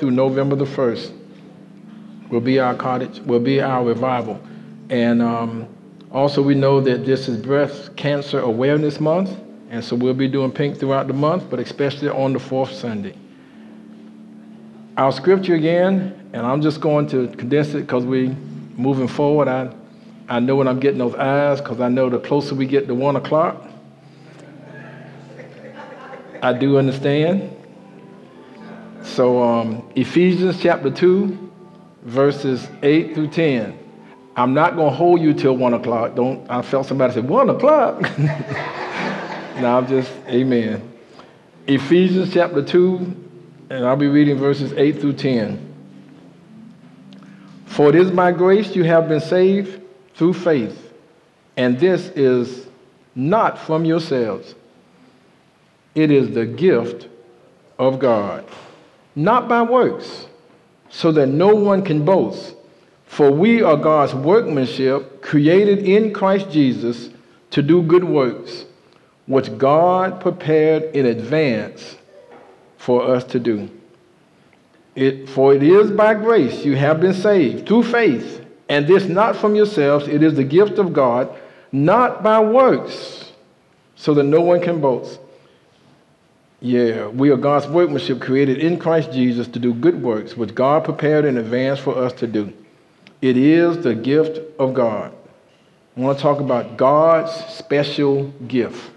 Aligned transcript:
through 0.00 0.10
November 0.10 0.56
the 0.56 0.64
1st 0.64 1.12
will 2.30 2.40
be 2.40 2.58
our 2.58 2.74
cottage, 2.74 3.20
will 3.20 3.40
be 3.40 3.60
our 3.60 3.84
revival. 3.84 4.40
And 4.88 5.20
um, 5.20 5.68
also, 6.10 6.42
we 6.42 6.54
know 6.54 6.80
that 6.80 7.04
this 7.04 7.28
is 7.28 7.36
Breast 7.36 7.94
Cancer 7.96 8.40
Awareness 8.40 8.98
Month, 8.98 9.38
and 9.68 9.84
so 9.84 9.94
we'll 9.94 10.14
be 10.14 10.26
doing 10.26 10.50
pink 10.50 10.78
throughout 10.78 11.06
the 11.06 11.12
month, 11.12 11.50
but 11.50 11.60
especially 11.60 12.08
on 12.08 12.32
the 12.32 12.40
fourth 12.40 12.72
Sunday. 12.72 13.14
Our 14.96 15.12
scripture 15.12 15.54
again, 15.54 16.30
and 16.32 16.46
I'm 16.46 16.62
just 16.62 16.80
going 16.80 17.06
to 17.08 17.28
condense 17.36 17.74
it 17.74 17.82
because 17.82 18.04
we're 18.04 18.34
moving 18.76 19.06
forward. 19.06 19.48
I, 19.48 19.72
I 20.28 20.40
know 20.40 20.56
when 20.56 20.66
I'm 20.66 20.80
getting 20.80 20.98
those 20.98 21.14
eyes 21.14 21.60
because 21.60 21.80
I 21.80 21.88
know 21.88 22.08
the 22.08 22.18
closer 22.18 22.54
we 22.54 22.66
get 22.66 22.86
to 22.88 22.94
one 22.94 23.16
o'clock, 23.16 23.66
I 26.42 26.54
do 26.54 26.78
understand. 26.78 27.56
So 29.14 29.42
um, 29.42 29.90
Ephesians 29.96 30.60
chapter 30.62 30.88
2, 30.88 31.52
verses 32.04 32.68
8 32.82 33.12
through 33.14 33.28
10. 33.28 33.76
I'm 34.36 34.54
not 34.54 34.76
going 34.76 34.90
to 34.90 34.96
hold 34.96 35.20
you 35.20 35.34
till 35.34 35.56
1 35.56 35.74
o'clock. 35.74 36.14
Don't, 36.14 36.48
I 36.48 36.62
felt 36.62 36.86
somebody 36.86 37.14
say, 37.14 37.20
1 37.20 37.50
o'clock? 37.50 38.00
no, 38.18 39.78
I'm 39.78 39.86
just, 39.88 40.12
amen. 40.28 40.92
Ephesians 41.66 42.32
chapter 42.32 42.64
2, 42.64 43.28
and 43.70 43.84
I'll 43.84 43.96
be 43.96 44.06
reading 44.06 44.38
verses 44.38 44.72
8 44.74 45.00
through 45.00 45.14
10. 45.14 45.66
For 47.66 47.88
it 47.88 47.96
is 47.96 48.12
by 48.12 48.30
grace 48.30 48.76
you 48.76 48.84
have 48.84 49.08
been 49.08 49.20
saved 49.20 49.82
through 50.14 50.34
faith, 50.34 50.92
and 51.56 51.80
this 51.80 52.06
is 52.10 52.68
not 53.16 53.58
from 53.58 53.84
yourselves. 53.84 54.54
It 55.96 56.12
is 56.12 56.32
the 56.32 56.46
gift 56.46 57.08
of 57.78 57.98
God, 57.98 58.44
not 59.22 59.48
by 59.48 59.62
works, 59.62 60.26
so 60.88 61.12
that 61.12 61.26
no 61.26 61.54
one 61.54 61.82
can 61.82 62.04
boast. 62.04 62.54
For 63.06 63.30
we 63.30 63.62
are 63.62 63.76
God's 63.76 64.14
workmanship, 64.14 65.20
created 65.20 65.80
in 65.80 66.12
Christ 66.12 66.50
Jesus 66.50 67.10
to 67.50 67.62
do 67.62 67.82
good 67.82 68.04
works, 68.04 68.64
which 69.26 69.56
God 69.58 70.20
prepared 70.20 70.94
in 70.94 71.06
advance 71.06 71.96
for 72.78 73.02
us 73.02 73.24
to 73.24 73.40
do. 73.40 73.68
It, 74.94 75.28
for 75.28 75.54
it 75.54 75.62
is 75.62 75.90
by 75.90 76.14
grace 76.14 76.64
you 76.64 76.76
have 76.76 77.00
been 77.00 77.14
saved 77.14 77.66
through 77.66 77.84
faith, 77.84 78.44
and 78.68 78.86
this 78.86 79.04
not 79.04 79.36
from 79.36 79.54
yourselves, 79.54 80.08
it 80.08 80.22
is 80.22 80.34
the 80.34 80.44
gift 80.44 80.78
of 80.78 80.92
God, 80.92 81.28
not 81.72 82.22
by 82.22 82.40
works, 82.40 83.32
so 83.96 84.14
that 84.14 84.24
no 84.24 84.40
one 84.40 84.60
can 84.60 84.80
boast. 84.80 85.20
Yeah, 86.62 87.06
we 87.06 87.30
are 87.30 87.38
God's 87.38 87.66
workmanship 87.68 88.20
created 88.20 88.58
in 88.58 88.78
Christ 88.78 89.12
Jesus 89.12 89.48
to 89.48 89.58
do 89.58 89.72
good 89.72 90.02
works, 90.02 90.36
which 90.36 90.54
God 90.54 90.84
prepared 90.84 91.24
in 91.24 91.38
advance 91.38 91.80
for 91.80 91.96
us 91.96 92.12
to 92.14 92.26
do. 92.26 92.52
It 93.22 93.38
is 93.38 93.82
the 93.82 93.94
gift 93.94 94.40
of 94.58 94.74
God. 94.74 95.14
I 95.96 96.00
want 96.00 96.18
to 96.18 96.22
talk 96.22 96.38
about 96.38 96.76
God's 96.76 97.32
special 97.54 98.24
gift. 98.46 98.90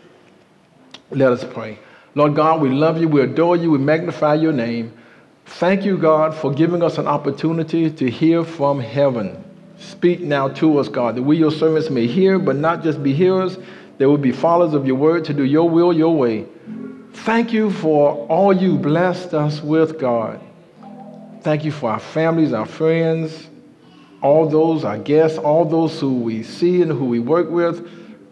Let 1.09 1.31
us 1.31 1.45
pray. 1.45 1.79
Lord 2.15 2.35
God, 2.35 2.61
we 2.61 2.69
love 2.69 2.99
you, 2.99 3.07
we 3.07 3.21
adore 3.21 3.55
you, 3.55 3.71
we 3.71 3.77
magnify 3.77 4.35
your 4.35 4.51
name. 4.51 4.91
Thank 5.45 5.85
you, 5.85 5.97
God, 5.97 6.35
for 6.35 6.53
giving 6.53 6.83
us 6.83 6.97
an 6.97 7.07
opportunity 7.07 7.89
to 7.89 8.09
hear 8.09 8.43
from 8.43 8.81
heaven. 8.81 9.41
Speak 9.77 10.19
now 10.19 10.49
to 10.49 10.79
us, 10.79 10.89
God, 10.89 11.15
that 11.15 11.23
we, 11.23 11.37
your 11.37 11.51
servants, 11.51 11.89
may 11.89 12.07
hear, 12.07 12.39
but 12.39 12.57
not 12.57 12.83
just 12.83 13.01
be 13.01 13.13
hearers, 13.13 13.57
there 13.99 14.09
will 14.09 14.17
be 14.17 14.33
followers 14.33 14.73
of 14.73 14.85
your 14.85 14.95
word 14.95 15.23
to 15.25 15.33
do 15.33 15.45
your 15.45 15.69
will, 15.69 15.93
your 15.93 16.15
way. 16.15 16.45
Thank 17.13 17.53
you 17.53 17.71
for 17.71 18.27
all 18.27 18.53
you 18.53 18.77
blessed 18.77 19.33
us 19.33 19.61
with, 19.61 19.99
God. 19.99 20.41
Thank 21.41 21.63
you 21.63 21.71
for 21.71 21.91
our 21.91 21.99
families, 21.99 22.53
our 22.53 22.65
friends, 22.65 23.49
all 24.21 24.47
those, 24.47 24.83
our 24.83 24.97
guests, 24.97 25.37
all 25.37 25.65
those 25.65 25.99
who 25.99 26.15
we 26.15 26.43
see 26.43 26.81
and 26.81 26.91
who 26.91 27.05
we 27.05 27.19
work 27.19 27.49
with, 27.49 27.87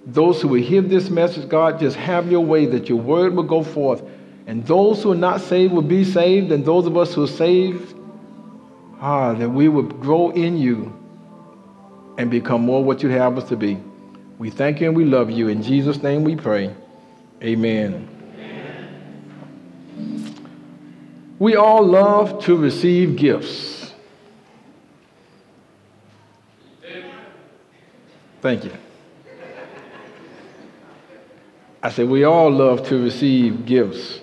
those 0.05 0.41
who 0.41 0.47
will 0.47 0.61
hear 0.61 0.81
this 0.81 1.09
message, 1.09 1.47
God, 1.47 1.79
just 1.79 1.95
have 1.97 2.31
your 2.31 2.41
way 2.41 2.65
that 2.65 2.89
your 2.89 2.97
word 2.97 3.35
will 3.35 3.43
go 3.43 3.63
forth. 3.63 4.01
And 4.47 4.65
those 4.65 5.03
who 5.03 5.11
are 5.11 5.15
not 5.15 5.41
saved 5.41 5.73
will 5.73 5.81
be 5.81 6.03
saved, 6.03 6.51
and 6.51 6.65
those 6.65 6.85
of 6.87 6.97
us 6.97 7.13
who 7.13 7.23
are 7.23 7.27
saved, 7.27 7.93
ah, 8.99 9.33
that 9.33 9.49
we 9.49 9.67
will 9.67 9.83
grow 9.83 10.31
in 10.31 10.57
you 10.57 10.97
and 12.17 12.31
become 12.31 12.61
more 12.61 12.83
what 12.83 13.03
you 13.03 13.09
have 13.09 13.37
us 13.37 13.47
to 13.49 13.55
be. 13.55 13.77
We 14.37 14.49
thank 14.49 14.81
you 14.81 14.87
and 14.87 14.97
we 14.97 15.05
love 15.05 15.29
you. 15.29 15.49
In 15.49 15.61
Jesus' 15.61 16.01
name 16.01 16.23
we 16.23 16.35
pray. 16.35 16.75
Amen. 17.43 18.20
We 21.41 21.55
all 21.55 21.83
love 21.83 22.43
to 22.43 22.55
receive 22.55 23.15
gifts. 23.15 23.95
Thank 28.43 28.65
you. 28.65 28.71
I 31.81 31.89
said, 31.89 32.09
we 32.09 32.25
all 32.25 32.51
love 32.51 32.87
to 32.89 33.01
receive 33.01 33.65
gifts. 33.65 34.21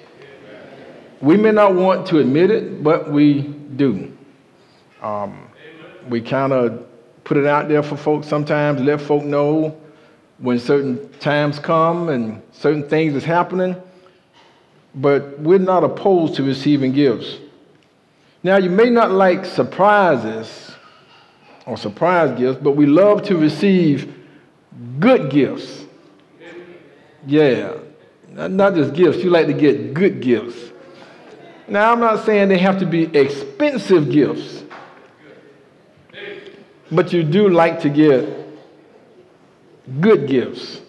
We 1.20 1.36
may 1.36 1.50
not 1.50 1.74
want 1.74 2.06
to 2.06 2.20
admit 2.20 2.52
it, 2.52 2.84
but 2.84 3.10
we 3.10 3.42
do. 3.74 4.16
Um, 5.02 5.48
we 6.08 6.20
kind 6.20 6.52
of 6.52 6.86
put 7.24 7.36
it 7.36 7.46
out 7.46 7.66
there 7.66 7.82
for 7.82 7.96
folks 7.96 8.28
sometimes, 8.28 8.80
let 8.80 9.00
folk 9.00 9.24
know 9.24 9.76
when 10.38 10.60
certain 10.60 11.12
times 11.14 11.58
come 11.58 12.10
and 12.10 12.40
certain 12.52 12.88
things 12.88 13.16
is 13.16 13.24
happening. 13.24 13.74
But 14.98 15.38
we're 15.38 15.58
not 15.58 15.84
opposed 15.84 16.34
to 16.36 16.42
receiving 16.42 16.92
gifts. 16.92 17.38
Now, 18.42 18.56
you 18.56 18.70
may 18.70 18.90
not 18.90 19.10
like 19.10 19.44
surprises 19.44 20.72
or 21.66 21.76
surprise 21.76 22.36
gifts, 22.38 22.58
but 22.62 22.72
we 22.72 22.86
love 22.86 23.22
to 23.24 23.36
receive 23.36 24.14
good 24.98 25.30
gifts. 25.30 25.84
Yeah, 27.26 27.74
not 28.32 28.74
just 28.74 28.94
gifts, 28.94 29.18
you 29.18 29.30
like 29.30 29.46
to 29.46 29.52
get 29.52 29.94
good 29.94 30.20
gifts. 30.20 30.72
Now, 31.66 31.92
I'm 31.92 32.00
not 32.00 32.24
saying 32.24 32.48
they 32.48 32.58
have 32.58 32.78
to 32.78 32.86
be 32.86 33.04
expensive 33.14 34.10
gifts, 34.10 34.64
but 36.90 37.12
you 37.12 37.22
do 37.22 37.48
like 37.50 37.80
to 37.80 37.90
get 37.90 38.26
good 40.00 40.26
gifts. 40.26 40.80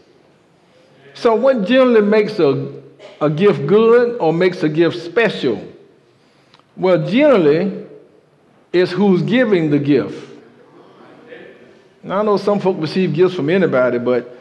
So, 1.13 1.35
what 1.35 1.65
generally 1.65 2.01
makes 2.01 2.39
a, 2.39 2.78
a 3.21 3.29
gift 3.29 3.67
good 3.67 4.17
or 4.19 4.33
makes 4.33 4.63
a 4.63 4.69
gift 4.69 4.97
special? 4.99 5.65
Well, 6.75 7.05
generally, 7.05 7.85
it's 8.71 8.91
who's 8.91 9.21
giving 9.21 9.69
the 9.69 9.79
gift. 9.79 10.27
Now, 12.01 12.19
I 12.19 12.23
know 12.23 12.37
some 12.37 12.59
folk 12.59 12.77
receive 12.79 13.13
gifts 13.13 13.35
from 13.35 13.49
anybody, 13.49 13.99
but 13.99 14.37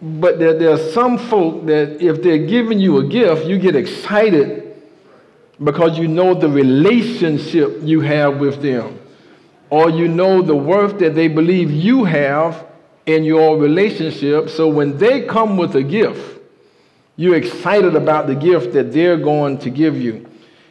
but 0.00 0.38
there, 0.38 0.56
there 0.56 0.70
are 0.70 0.92
some 0.92 1.18
folk 1.18 1.66
that 1.66 2.00
if 2.00 2.22
they're 2.22 2.46
giving 2.46 2.78
you 2.78 2.98
a 2.98 3.04
gift, 3.04 3.46
you 3.46 3.58
get 3.58 3.74
excited 3.74 4.80
because 5.62 5.98
you 5.98 6.06
know 6.06 6.34
the 6.34 6.48
relationship 6.48 7.78
you 7.82 8.00
have 8.00 8.38
with 8.38 8.62
them, 8.62 8.98
or 9.70 9.90
you 9.90 10.06
know 10.06 10.40
the 10.40 10.54
worth 10.54 10.98
that 11.00 11.14
they 11.16 11.26
believe 11.26 11.70
you 11.70 12.04
have 12.04 12.64
in 13.06 13.24
your 13.24 13.58
relationship. 13.58 14.48
So 14.50 14.68
when 14.68 14.96
they 14.98 15.22
come 15.22 15.56
with 15.56 15.74
a 15.74 15.82
gift, 15.82 16.37
you're 17.18 17.34
excited 17.34 17.96
about 17.96 18.28
the 18.28 18.34
gift 18.36 18.72
that 18.74 18.92
they're 18.92 19.16
going 19.18 19.58
to 19.58 19.70
give 19.70 20.00
you. 20.00 20.30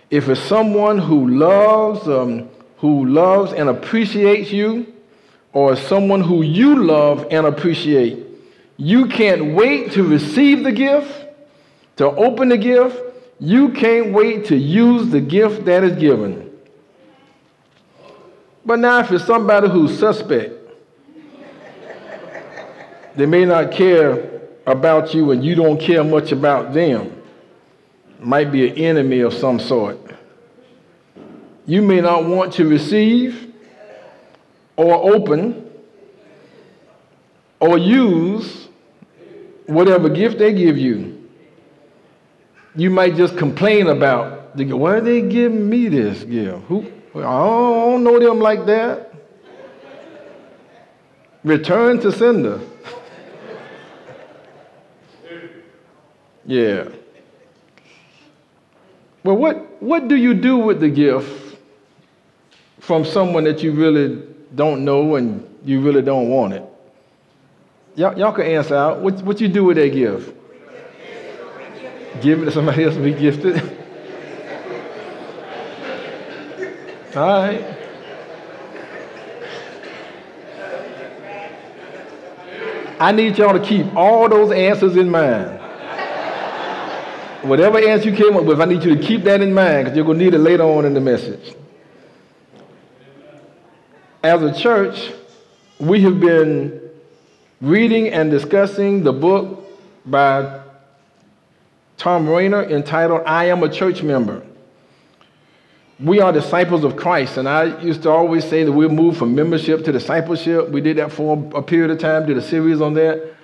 If 0.09 0.30
it's 0.30 0.40
someone 0.40 0.97
who 0.97 1.28
loves, 1.28 2.08
um, 2.08 2.50
who 2.78 3.06
loves 3.06 3.52
and 3.52 3.68
appreciates 3.68 4.50
you, 4.50 4.94
or 5.52 5.75
someone 5.75 6.22
who 6.22 6.44
you 6.44 6.84
love 6.85 7.28
and 7.31 7.46
appreciate. 7.46 8.25
You 8.78 9.08
can't 9.08 9.56
wait 9.56 9.91
to 9.94 10.03
receive 10.03 10.63
the 10.63 10.72
gift, 10.72 11.12
to 11.97 12.06
open 12.06 12.47
the 12.47 12.58
gift. 12.58 12.97
You 13.40 13.70
can't 13.70 14.14
wait 14.14 14.46
to 14.46 14.55
use 14.55 15.09
the 15.09 15.20
gift 15.20 15.66
that 15.66 15.84
is 15.84 15.97
given. 15.97 16.49
But 18.66 18.79
now, 18.79 18.99
if 18.99 19.11
it's 19.11 19.26
somebody 19.26 19.67
who's 19.67 19.99
suspect, 19.99 20.53
they 23.17 23.26
may 23.26 23.44
not 23.44 23.72
care 23.72 24.36
about 24.67 25.14
you 25.14 25.31
and 25.31 25.43
you 25.43 25.55
don't 25.55 25.79
care 25.79 26.03
much 26.03 26.31
about 26.31 26.73
them, 26.73 27.23
might 28.19 28.52
be 28.52 28.69
an 28.69 28.78
enemy 28.78 29.22
of 29.22 29.34
some 29.34 29.59
sort. 29.59 29.97
You 31.66 31.81
may 31.81 32.02
not 32.02 32.25
want 32.25 32.53
to 32.53 32.67
receive 32.67 33.53
or 34.75 35.14
open 35.16 35.69
or 37.59 37.78
use 37.78 38.67
whatever 39.66 40.09
gift 40.09 40.37
they 40.37 40.53
give 40.53 40.78
you. 40.78 41.13
You 42.75 42.90
might 42.90 43.16
just 43.16 43.37
complain 43.37 43.87
about 43.87 44.55
Why 44.55 44.96
are 44.96 45.02
they 45.02 45.22
giving 45.22 45.70
me 45.70 45.87
this 45.87 46.23
gift? 46.23 46.63
Who 46.67 46.91
I 47.16 47.22
don't 47.22 48.03
know 48.03 48.20
them 48.20 48.40
like 48.40 48.66
that. 48.67 49.13
Return 51.43 51.99
to 52.02 52.11
sender. 52.11 52.59
Yeah. 56.47 56.90
Well, 59.23 59.35
what, 59.35 59.82
what 59.84 60.08
do 60.08 60.16
you 60.16 60.34
do 60.34 60.58
with 60.58 60.79
the 60.79 60.90
gift 60.90 61.58
from 62.79 63.03
someone 63.05 63.44
that 63.44 63.61
you 63.61 63.73
really 63.73 64.26
don't 64.55 64.85
know 64.85 65.17
and 65.17 65.46
you 65.64 65.82
really 65.82 66.02
don't 66.02 66.29
want 66.29 66.53
it? 66.53 66.64
Y'all, 67.96 68.17
y'all 68.17 68.32
can 68.32 68.46
answer 68.46 68.76
out. 68.76 69.02
What, 69.02 69.22
what 69.23 69.41
you 69.41 69.49
do 69.49 69.66
with 69.66 69.78
that 69.78 69.90
gift? 69.90 70.34
Give 72.22 72.41
it 72.41 72.46
to 72.46 72.52
somebody 72.52 72.85
else 72.85 72.96
to 72.96 73.02
be 73.02 73.14
gifted. 73.14 73.58
All 77.16 77.41
right. 77.41 77.78
I 82.99 83.11
need 83.11 83.38
y'all 83.38 83.53
to 83.53 83.59
keep 83.59 83.96
all 83.96 84.28
those 84.28 84.52
answers 84.52 84.96
in 84.96 85.09
mind. 85.09 85.57
Whatever 87.43 87.78
answer 87.78 88.09
you 88.09 88.16
came 88.16 88.35
up 88.35 88.45
with, 88.45 88.59
I 88.59 88.66
need 88.66 88.84
you 88.84 88.95
to 88.95 89.01
keep 89.01 89.23
that 89.23 89.41
in 89.41 89.53
mind 89.53 89.85
because 89.85 89.95
you're 89.95 90.05
going 90.05 90.17
to 90.17 90.25
need 90.25 90.34
it 90.34 90.39
later 90.39 90.63
on 90.63 90.85
in 90.85 90.93
the 90.93 91.01
message. 91.01 91.55
As 94.23 94.41
a 94.41 94.53
church, 94.53 95.11
we 95.79 96.01
have 96.01 96.19
been 96.19 96.81
reading 97.61 98.09
and 98.09 98.31
discussing 98.31 99.03
the 99.03 99.13
book 99.13 99.69
by 100.05 100.61
Tom 101.97 102.28
Rainer 102.28 102.63
entitled 102.63 103.22
I 103.25 103.45
Am 103.45 103.61
a 103.61 103.69
Church 103.69 104.01
Member. 104.01 104.43
We 105.99 106.22
are 106.22 106.31
disciples 106.31 106.84
of 106.84 106.95
Christ, 106.95 107.37
and 107.37 107.47
I 107.47 107.79
used 107.81 108.03
to 108.03 108.09
always 108.09 108.45
say 108.45 108.63
that 108.63 108.72
we'll 108.72 108.89
move 108.89 109.17
from 109.17 109.35
membership 109.35 109.84
to 109.85 109.91
discipleship. 109.91 110.69
We 110.69 110.81
did 110.81 110.97
that 110.97 111.11
for 111.11 111.51
a 111.55 111.61
period 111.61 111.91
of 111.91 111.99
time, 111.99 112.25
did 112.25 112.37
a 112.37 112.41
series 112.41 112.81
on 112.81 112.93
that. 112.95 113.35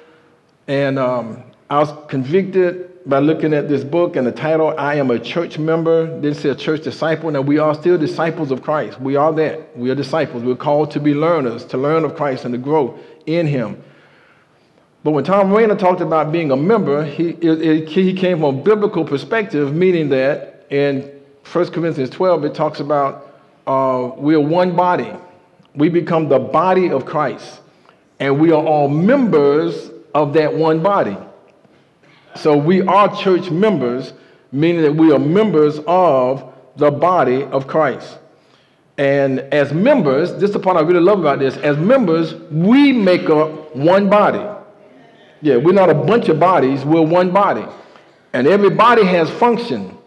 And 0.68 0.98
um, 0.98 1.44
I 1.70 1.80
was 1.80 1.94
convicted 2.08 2.93
by 3.06 3.20
looking 3.20 3.54
at 3.54 3.68
this 3.68 3.84
book 3.84 4.16
and 4.16 4.26
the 4.26 4.32
title, 4.32 4.74
I 4.78 4.96
am 4.96 5.12
a 5.12 5.20
church 5.20 5.58
member, 5.58 6.08
didn't 6.22 6.38
say 6.38 6.50
a 6.50 6.56
church 6.56 6.84
disciple. 6.84 7.30
Now, 7.32 7.42
we 7.42 7.58
are 7.58 7.76
still 7.76 7.98
disciples 7.98 8.50
of 8.50 8.62
Christ. 8.62 9.00
We 9.02 9.16
are 9.18 9.34
that. 9.34 9.78
We 9.78 9.90
are 9.90 9.96
disciples. 9.96 10.44
We're 10.44 10.56
called 10.56 10.92
to 10.92 11.00
be 11.00 11.14
learners, 11.14 11.66
to 11.66 11.78
learn 11.78 12.06
of 12.06 12.16
Christ 12.16 12.46
and 12.46 12.54
to 12.54 12.58
grow 12.58 12.98
in 13.26 13.46
Him. 13.46 13.84
But 15.04 15.12
when 15.12 15.26
Tom 15.26 15.52
Rainer 15.52 15.76
talked 15.76 16.00
about 16.00 16.32
being 16.32 16.52
a 16.52 16.56
member, 16.56 17.04
he, 17.04 17.32
it, 17.32 17.62
it, 17.62 17.90
he 17.90 18.14
came 18.14 18.40
from 18.40 18.60
a 18.60 18.62
biblical 18.62 19.04
perspective, 19.04 19.76
meaning 19.76 20.08
that 20.10 20.66
in 20.70 21.02
1 21.52 21.72
Corinthians 21.72 22.10
12, 22.10 22.46
it 22.46 22.56
talks 22.56 22.80
about 22.80 23.34
uh, 23.68 24.12
we're 24.16 24.40
one 24.40 24.78
body. 24.78 25.12
We 25.76 25.90
become 25.90 26.30
the 26.30 26.40
body 26.40 26.90
of 26.90 27.06
Christ. 27.06 27.60
And 28.20 28.40
we 28.40 28.54
are 28.54 28.64
all 28.64 28.88
members 28.88 29.92
of 30.16 30.34
that 30.34 30.54
one 30.54 30.82
body. 30.82 31.18
So 32.36 32.58
we 32.58 32.82
are 32.82 33.16
church 33.16 33.52
members, 33.52 34.14
meaning 34.52 34.82
that 34.82 34.94
we 34.94 35.12
are 35.12 35.20
members 35.20 35.80
of 35.88 36.54
the 36.78 36.92
body 36.92 37.44
of 37.44 37.68
Christ. 37.68 38.18
And 38.98 39.40
as 39.40 39.74
members, 39.74 40.34
this 40.34 40.44
is 40.44 40.52
the 40.52 40.60
part 40.60 40.78
I 40.78 40.82
really 40.82 41.00
love 41.00 41.20
about 41.20 41.40
this, 41.40 41.58
as 41.58 41.78
members, 41.78 42.36
we 42.52 42.92
make 42.92 43.30
up 43.30 43.76
one 43.76 44.10
body. 44.10 44.44
Yeah, 45.42 45.58
we're 45.58 45.74
not 45.74 45.90
a 45.90 45.96
bunch 45.96 46.30
of 46.30 46.40
bodies, 46.40 46.86
we're 46.86 47.02
one 47.02 47.32
body. 47.32 47.66
And 48.34 48.48
every 48.48 48.70
body 48.70 49.06
has 49.06 49.30
function. 49.30 49.98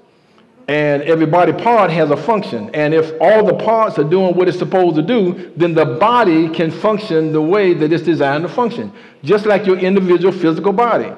And 0.69 1.03
every 1.03 1.27
body 1.27 1.53
part 1.53 1.91
has 1.93 2.11
a 2.11 2.17
function. 2.17 2.71
And 2.75 2.93
if 2.93 3.13
all 3.21 3.47
the 3.47 3.55
parts 3.55 3.99
are 3.99 4.05
doing 4.05 4.35
what 4.35 4.49
it's 4.49 4.59
supposed 4.59 4.97
to 4.97 5.03
do, 5.03 5.53
then 5.57 5.75
the 5.75 5.85
body 5.85 6.49
can 6.49 6.73
function 6.73 7.33
the 7.33 7.43
way 7.43 7.73
that 7.75 7.93
it's 7.93 8.03
designed 8.03 8.43
to 8.43 8.49
function, 8.49 8.93
just 9.23 9.47
like 9.47 9.65
your 9.65 9.79
individual 9.79 10.33
physical 10.33 10.73
body. 10.73 11.13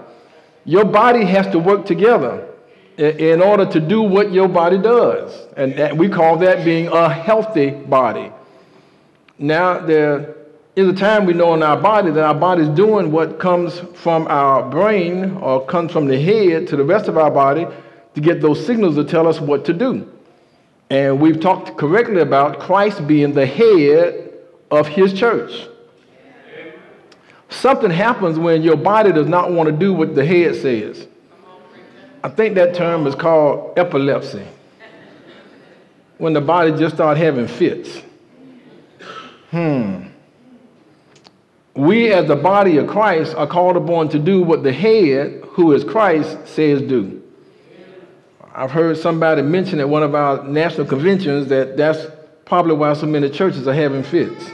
Your 0.68 0.84
body 0.84 1.24
has 1.24 1.46
to 1.52 1.58
work 1.58 1.86
together 1.86 2.46
in 2.98 3.40
order 3.40 3.64
to 3.64 3.80
do 3.80 4.02
what 4.02 4.32
your 4.32 4.48
body 4.48 4.76
does. 4.76 5.46
And 5.56 5.98
we 5.98 6.10
call 6.10 6.36
that 6.40 6.62
being 6.62 6.88
a 6.88 7.08
healthy 7.08 7.70
body. 7.70 8.30
Now, 9.38 9.78
there 9.78 10.36
is 10.76 10.86
a 10.86 10.92
time 10.92 11.24
we 11.24 11.32
know 11.32 11.54
in 11.54 11.62
our 11.62 11.80
body 11.80 12.10
that 12.10 12.22
our 12.22 12.34
body 12.34 12.64
is 12.64 12.68
doing 12.68 13.10
what 13.10 13.38
comes 13.40 13.80
from 13.94 14.26
our 14.26 14.68
brain 14.68 15.38
or 15.38 15.64
comes 15.64 15.90
from 15.90 16.06
the 16.06 16.20
head 16.20 16.66
to 16.68 16.76
the 16.76 16.84
rest 16.84 17.08
of 17.08 17.16
our 17.16 17.30
body 17.30 17.66
to 18.14 18.20
get 18.20 18.42
those 18.42 18.66
signals 18.66 18.94
to 18.96 19.04
tell 19.04 19.26
us 19.26 19.40
what 19.40 19.64
to 19.64 19.72
do. 19.72 20.06
And 20.90 21.18
we've 21.18 21.40
talked 21.40 21.78
correctly 21.78 22.20
about 22.20 22.60
Christ 22.60 23.06
being 23.06 23.32
the 23.32 23.46
head 23.46 24.34
of 24.70 24.86
his 24.86 25.14
church. 25.14 25.66
Something 27.50 27.90
happens 27.90 28.38
when 28.38 28.62
your 28.62 28.76
body 28.76 29.12
does 29.12 29.26
not 29.26 29.52
want 29.52 29.68
to 29.68 29.72
do 29.72 29.92
what 29.94 30.14
the 30.14 30.24
head 30.24 30.54
says. 30.56 31.06
I 32.22 32.28
think 32.28 32.56
that 32.56 32.74
term 32.74 33.06
is 33.06 33.14
called 33.14 33.78
epilepsy. 33.78 34.46
When 36.18 36.32
the 36.32 36.40
body 36.40 36.72
just 36.72 36.96
starts 36.96 37.20
having 37.20 37.46
fits. 37.46 38.02
Hmm. 39.50 40.08
We, 41.74 42.12
as 42.12 42.26
the 42.26 42.36
body 42.36 42.76
of 42.78 42.88
Christ, 42.88 43.36
are 43.36 43.46
called 43.46 43.76
upon 43.76 44.08
to 44.10 44.18
do 44.18 44.42
what 44.42 44.64
the 44.64 44.72
head, 44.72 45.44
who 45.50 45.72
is 45.72 45.84
Christ, 45.84 46.36
says 46.48 46.82
do. 46.82 47.22
I've 48.52 48.72
heard 48.72 48.98
somebody 48.98 49.42
mention 49.42 49.78
at 49.78 49.88
one 49.88 50.02
of 50.02 50.16
our 50.16 50.42
national 50.42 50.88
conventions 50.88 51.46
that 51.48 51.76
that's 51.76 52.06
probably 52.44 52.74
why 52.74 52.92
so 52.94 53.06
many 53.06 53.30
churches 53.30 53.68
are 53.68 53.74
having 53.74 54.02
fits. 54.02 54.50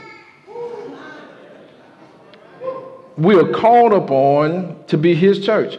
We 3.17 3.35
are 3.35 3.47
called 3.51 3.93
upon 3.93 4.83
to 4.87 4.97
be 4.97 5.15
his 5.15 5.45
church. 5.45 5.77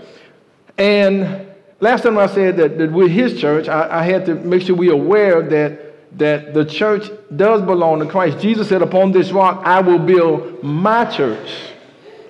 And 0.79 1.47
last 1.81 2.03
time 2.03 2.19
I 2.19 2.27
said 2.27 2.57
that, 2.57 2.79
that 2.79 2.93
we're 2.93 3.09
his 3.09 3.41
church, 3.41 3.69
I, 3.69 4.01
I 4.01 4.03
had 4.05 4.27
to 4.27 4.35
make 4.35 4.63
sure 4.63 4.77
we're 4.77 4.93
aware 4.93 5.43
that, 5.43 6.19
that 6.19 6.55
the 6.55 6.65
church 6.65 7.11
does 7.35 7.63
belong 7.63 8.01
to 8.01 8.07
Christ. 8.07 8.39
Jesus 8.39 8.69
said, 8.69 8.83
Upon 8.83 9.13
this 9.13 9.33
rock 9.33 9.63
I 9.65 9.81
will 9.81 9.99
build 9.99 10.63
my 10.63 11.05
church, 11.05 11.51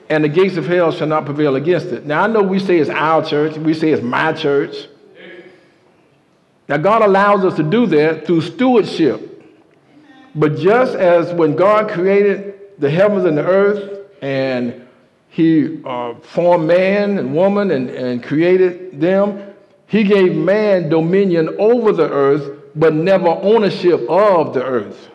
and 0.08 0.24
the 0.24 0.28
gates 0.28 0.56
of 0.56 0.66
hell 0.66 0.92
shall 0.92 1.08
not 1.08 1.24
prevail 1.24 1.56
against 1.56 1.86
it. 1.86 2.06
Now 2.06 2.24
I 2.24 2.26
know 2.26 2.42
we 2.42 2.58
say 2.58 2.78
it's 2.78 2.90
our 2.90 3.24
church, 3.24 3.56
we 3.56 3.74
say 3.74 3.90
it's 3.90 4.02
my 4.02 4.32
church. 4.32 4.88
Now 6.68 6.78
God 6.78 7.02
allows 7.02 7.44
us 7.44 7.54
to 7.56 7.62
do 7.62 7.86
that 7.86 8.26
through 8.26 8.40
stewardship. 8.40 9.32
But 10.34 10.56
just 10.58 10.94
as 10.94 11.32
when 11.32 11.56
God 11.56 11.88
created 11.90 12.54
the 12.78 12.90
heavens 12.90 13.24
and 13.24 13.38
the 13.38 13.44
earth 13.44 14.10
and 14.20 14.85
he 15.36 15.82
uh, 15.84 16.14
formed 16.14 16.66
man 16.66 17.18
and 17.18 17.34
woman 17.34 17.70
and, 17.70 17.90
and 17.90 18.22
created 18.22 18.98
them. 18.98 19.52
He 19.86 20.02
gave 20.02 20.34
man 20.34 20.88
dominion 20.88 21.56
over 21.58 21.92
the 21.92 22.10
earth, 22.10 22.58
but 22.74 22.94
never 22.94 23.28
ownership 23.28 24.00
of 24.08 24.54
the 24.54 24.64
earth. 24.64 25.10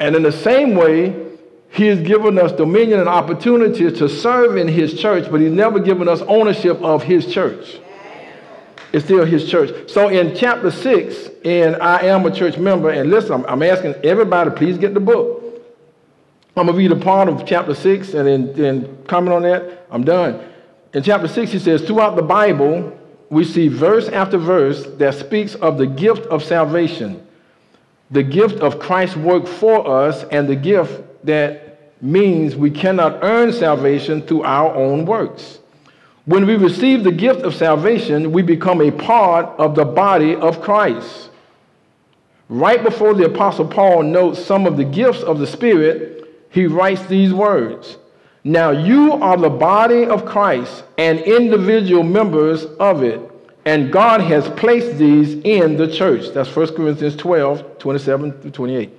And 0.00 0.16
in 0.16 0.24
the 0.24 0.32
same 0.32 0.74
way, 0.74 1.14
he 1.70 1.86
has 1.86 2.00
given 2.00 2.36
us 2.36 2.50
dominion 2.50 2.98
and 2.98 3.08
opportunity 3.08 3.92
to 3.92 4.08
serve 4.08 4.56
in 4.56 4.66
his 4.66 5.00
church, 5.00 5.30
but 5.30 5.40
he's 5.40 5.52
never 5.52 5.78
given 5.78 6.08
us 6.08 6.20
ownership 6.22 6.82
of 6.82 7.04
his 7.04 7.32
church. 7.32 7.78
It's 8.92 9.04
still 9.04 9.24
his 9.24 9.48
church. 9.48 9.88
So 9.88 10.08
in 10.08 10.34
chapter 10.34 10.72
6, 10.72 11.30
in 11.44 11.76
I 11.76 12.06
Am 12.06 12.26
a 12.26 12.34
Church 12.34 12.58
Member, 12.58 12.90
and 12.90 13.08
listen, 13.08 13.34
I'm, 13.34 13.46
I'm 13.46 13.62
asking 13.62 13.94
everybody, 14.02 14.50
please 14.50 14.78
get 14.78 14.94
the 14.94 15.00
book. 15.00 15.41
I'm 16.54 16.66
going 16.66 16.76
to 16.76 16.78
read 16.78 16.92
a 16.92 17.02
part 17.02 17.28
of 17.28 17.46
chapter 17.46 17.74
6 17.74 18.12
and 18.12 18.28
then, 18.28 18.52
then 18.52 19.04
comment 19.06 19.34
on 19.34 19.42
that. 19.42 19.86
I'm 19.90 20.04
done. 20.04 20.46
In 20.92 21.02
chapter 21.02 21.26
6, 21.26 21.50
he 21.50 21.58
says, 21.58 21.82
Throughout 21.82 22.16
the 22.16 22.22
Bible, 22.22 22.98
we 23.30 23.44
see 23.44 23.68
verse 23.68 24.08
after 24.08 24.36
verse 24.36 24.84
that 24.98 25.14
speaks 25.14 25.54
of 25.54 25.78
the 25.78 25.86
gift 25.86 26.26
of 26.26 26.44
salvation, 26.44 27.26
the 28.10 28.22
gift 28.22 28.60
of 28.60 28.78
Christ's 28.78 29.16
work 29.16 29.46
for 29.46 30.06
us, 30.06 30.24
and 30.24 30.46
the 30.46 30.56
gift 30.56 31.02
that 31.24 32.02
means 32.02 32.54
we 32.54 32.70
cannot 32.70 33.20
earn 33.22 33.50
salvation 33.52 34.20
through 34.20 34.42
our 34.42 34.74
own 34.74 35.06
works. 35.06 35.60
When 36.26 36.46
we 36.46 36.56
receive 36.56 37.02
the 37.02 37.12
gift 37.12 37.40
of 37.40 37.54
salvation, 37.54 38.30
we 38.30 38.42
become 38.42 38.82
a 38.82 38.90
part 38.90 39.46
of 39.58 39.74
the 39.74 39.86
body 39.86 40.36
of 40.36 40.60
Christ. 40.60 41.30
Right 42.50 42.82
before 42.82 43.14
the 43.14 43.24
Apostle 43.24 43.66
Paul 43.66 44.02
notes 44.02 44.44
some 44.44 44.66
of 44.66 44.76
the 44.76 44.84
gifts 44.84 45.22
of 45.22 45.38
the 45.38 45.46
Spirit, 45.46 46.21
he 46.52 46.66
writes 46.66 47.04
these 47.06 47.32
words 47.32 47.96
Now 48.44 48.70
you 48.70 49.14
are 49.14 49.36
the 49.36 49.50
body 49.50 50.04
of 50.04 50.24
Christ 50.24 50.84
and 50.98 51.18
individual 51.20 52.02
members 52.02 52.64
of 52.78 53.02
it, 53.02 53.20
and 53.64 53.90
God 53.90 54.20
has 54.20 54.48
placed 54.50 54.98
these 54.98 55.34
in 55.44 55.76
the 55.76 55.90
church. 55.90 56.32
That's 56.34 56.54
1 56.54 56.76
Corinthians 56.76 57.16
12, 57.16 57.78
27 57.78 58.32
through 58.42 58.50
28. 58.50 58.90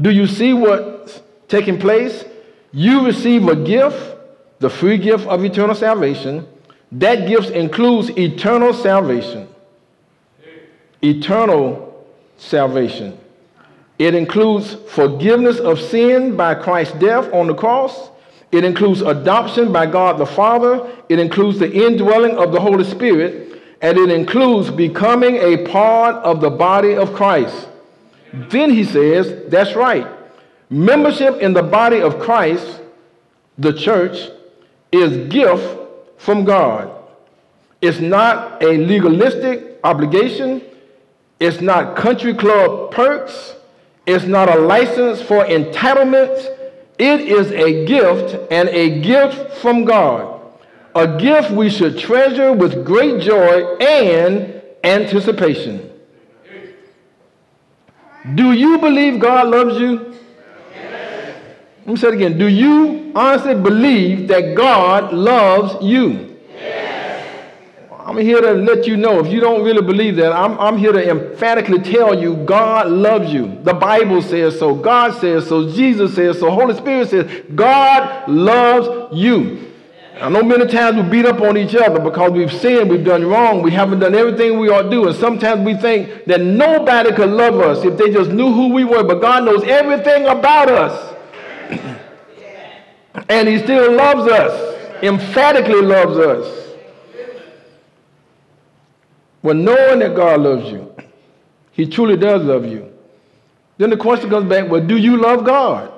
Do 0.00 0.10
you 0.10 0.26
see 0.26 0.54
what's 0.54 1.20
taking 1.48 1.78
place? 1.78 2.24
You 2.72 3.04
receive 3.04 3.48
a 3.48 3.56
gift, 3.56 4.16
the 4.60 4.70
free 4.70 4.96
gift 4.96 5.26
of 5.26 5.44
eternal 5.44 5.74
salvation. 5.74 6.46
That 6.92 7.26
gift 7.26 7.50
includes 7.50 8.10
eternal 8.10 8.72
salvation. 8.72 9.48
Eternal 11.02 12.06
salvation. 12.36 13.18
It 14.00 14.14
includes 14.14 14.76
forgiveness 14.88 15.58
of 15.58 15.78
sin 15.78 16.34
by 16.34 16.54
Christ's 16.54 16.94
death 16.94 17.30
on 17.34 17.48
the 17.48 17.54
cross. 17.54 18.08
It 18.50 18.64
includes 18.64 19.02
adoption 19.02 19.74
by 19.74 19.84
God 19.84 20.16
the 20.16 20.24
Father. 20.24 20.90
It 21.10 21.18
includes 21.18 21.58
the 21.58 21.70
indwelling 21.70 22.38
of 22.38 22.50
the 22.50 22.60
Holy 22.60 22.84
Spirit. 22.84 23.60
And 23.82 23.98
it 23.98 24.10
includes 24.10 24.70
becoming 24.70 25.36
a 25.36 25.66
part 25.66 26.16
of 26.16 26.40
the 26.40 26.48
body 26.48 26.94
of 26.94 27.12
Christ. 27.12 27.68
Then 28.32 28.70
he 28.70 28.84
says, 28.84 29.50
that's 29.50 29.76
right. 29.76 30.06
Membership 30.70 31.36
in 31.42 31.52
the 31.52 31.62
body 31.62 32.00
of 32.00 32.18
Christ, 32.20 32.80
the 33.58 33.74
church, 33.74 34.30
is 34.92 35.28
gift 35.28 35.78
from 36.16 36.46
God. 36.46 36.90
It's 37.82 38.00
not 38.00 38.62
a 38.62 38.78
legalistic 38.78 39.78
obligation. 39.84 40.62
It's 41.38 41.60
not 41.60 41.96
country 41.96 42.32
club 42.32 42.92
perks. 42.92 43.56
It's 44.12 44.24
not 44.24 44.48
a 44.52 44.58
license 44.58 45.22
for 45.22 45.44
entitlements. 45.44 46.44
It 46.98 47.20
is 47.20 47.52
a 47.52 47.86
gift 47.86 48.36
and 48.50 48.68
a 48.70 49.00
gift 49.00 49.58
from 49.58 49.84
God. 49.84 50.42
A 50.96 51.16
gift 51.16 51.52
we 51.52 51.70
should 51.70 51.96
treasure 51.96 52.52
with 52.52 52.84
great 52.84 53.22
joy 53.22 53.76
and 53.76 54.60
anticipation. 54.82 55.88
Do 58.34 58.50
you 58.50 58.78
believe 58.78 59.20
God 59.20 59.46
loves 59.46 59.78
you? 59.78 60.16
Let 61.78 61.86
me 61.86 61.96
say 61.96 62.08
it 62.08 62.14
again. 62.14 62.36
Do 62.36 62.48
you 62.48 63.12
honestly 63.14 63.54
believe 63.54 64.26
that 64.26 64.56
God 64.56 65.12
loves 65.12 65.84
you? 65.84 66.29
I'm 68.10 68.18
here 68.18 68.40
to 68.40 68.54
let 68.54 68.88
you 68.88 68.96
know. 68.96 69.20
If 69.24 69.32
you 69.32 69.38
don't 69.38 69.62
really 69.62 69.82
believe 69.82 70.16
that, 70.16 70.32
I'm, 70.32 70.58
I'm 70.58 70.76
here 70.76 70.90
to 70.90 71.10
emphatically 71.10 71.78
tell 71.78 72.20
you 72.20 72.34
God 72.38 72.88
loves 72.88 73.32
you. 73.32 73.60
The 73.62 73.72
Bible 73.72 74.20
says 74.20 74.58
so. 74.58 74.74
God 74.74 75.20
says 75.20 75.46
so. 75.46 75.70
Jesus 75.70 76.16
says 76.16 76.40
so. 76.40 76.50
Holy 76.50 76.74
Spirit 76.74 77.08
says 77.08 77.44
God 77.54 78.28
loves 78.28 79.16
you. 79.16 79.72
I 80.20 80.28
know 80.28 80.42
many 80.42 80.66
times 80.66 80.96
we 80.96 81.08
beat 81.08 81.24
up 81.24 81.40
on 81.40 81.56
each 81.56 81.76
other 81.76 82.00
because 82.00 82.32
we've 82.32 82.52
sinned, 82.52 82.90
we've 82.90 83.04
done 83.04 83.24
wrong, 83.26 83.62
we 83.62 83.70
haven't 83.70 84.00
done 84.00 84.16
everything 84.16 84.58
we 84.58 84.68
ought 84.70 84.82
to 84.82 84.90
do. 84.90 85.06
And 85.06 85.16
sometimes 85.16 85.64
we 85.64 85.74
think 85.74 86.24
that 86.24 86.40
nobody 86.40 87.12
could 87.12 87.30
love 87.30 87.60
us 87.60 87.84
if 87.84 87.96
they 87.96 88.10
just 88.10 88.32
knew 88.32 88.52
who 88.52 88.74
we 88.74 88.82
were. 88.82 89.04
But 89.04 89.20
God 89.20 89.44
knows 89.44 89.62
everything 89.62 90.26
about 90.26 90.68
us. 90.68 91.14
and 93.28 93.48
He 93.48 93.60
still 93.60 93.92
loves 93.92 94.28
us, 94.32 95.00
emphatically 95.04 95.82
loves 95.82 96.18
us. 96.18 96.69
Well, 99.42 99.54
knowing 99.54 100.00
that 100.00 100.14
God 100.14 100.40
loves 100.40 100.70
you, 100.70 100.94
He 101.72 101.86
truly 101.86 102.16
does 102.16 102.42
love 102.42 102.66
you. 102.66 102.90
Then 103.78 103.90
the 103.90 103.96
question 103.96 104.28
comes 104.28 104.48
back 104.48 104.70
well, 104.70 104.86
do 104.86 104.96
you 104.96 105.16
love 105.16 105.44
God? 105.44 105.90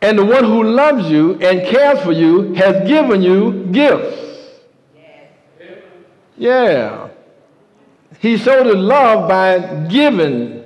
And 0.00 0.18
the 0.18 0.24
one 0.24 0.44
who 0.44 0.62
loves 0.62 1.10
you 1.10 1.32
and 1.40 1.66
cares 1.66 1.98
for 2.04 2.12
you 2.12 2.52
has 2.52 2.86
given 2.86 3.22
you 3.22 3.66
gifts. 3.72 4.52
Yeah. 6.36 7.08
He 8.20 8.36
showed 8.36 8.66
his 8.66 8.76
love 8.76 9.28
by 9.28 9.86
giving. 9.88 10.64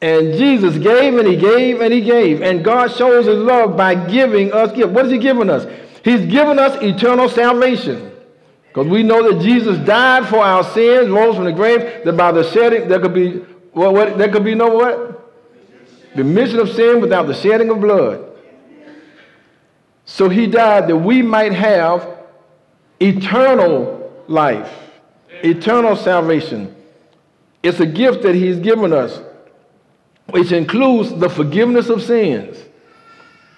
And 0.00 0.38
Jesus 0.38 0.78
gave 0.78 1.18
and 1.18 1.28
he 1.28 1.36
gave 1.36 1.82
and 1.82 1.92
he 1.92 2.00
gave. 2.00 2.40
And 2.40 2.64
God 2.64 2.96
shows 2.96 3.26
his 3.26 3.36
love 3.36 3.76
by 3.76 3.94
giving 3.94 4.52
us 4.52 4.72
gifts. 4.72 4.90
What 4.90 5.04
is 5.04 5.12
he 5.12 5.18
giving 5.18 5.50
us? 5.50 5.66
He's 6.04 6.26
given 6.26 6.58
us 6.58 6.80
eternal 6.82 7.28
salvation. 7.28 8.10
Because 8.68 8.86
we 8.86 9.02
know 9.02 9.32
that 9.32 9.42
Jesus 9.42 9.78
died 9.78 10.28
for 10.28 10.38
our 10.38 10.62
sins, 10.62 11.08
rose 11.08 11.34
from 11.34 11.44
the 11.44 11.52
grave, 11.52 12.04
that 12.04 12.16
by 12.16 12.30
the 12.30 12.44
shedding, 12.52 12.88
there 12.88 13.00
could 13.00 13.12
be 13.12 13.38
what, 13.72 13.92
what 13.92 14.18
there 14.18 14.30
could 14.30 14.44
be 14.44 14.54
no 14.54 14.68
what? 14.68 15.16
The 16.14 16.24
mission 16.24 16.58
of 16.60 16.70
sin 16.70 17.00
without 17.00 17.26
the 17.26 17.34
shedding 17.34 17.70
of 17.70 17.80
blood. 17.80 18.26
So 20.04 20.28
he 20.28 20.46
died 20.46 20.88
that 20.88 20.96
we 20.96 21.22
might 21.22 21.52
have 21.52 22.18
eternal 23.00 24.24
life, 24.28 24.72
eternal 25.42 25.96
salvation. 25.96 26.74
It's 27.62 27.80
a 27.80 27.86
gift 27.86 28.22
that 28.22 28.34
he's 28.34 28.58
given 28.58 28.92
us, 28.92 29.20
which 30.30 30.52
includes 30.52 31.12
the 31.14 31.28
forgiveness 31.28 31.88
of 31.88 32.02
sins. 32.02 32.56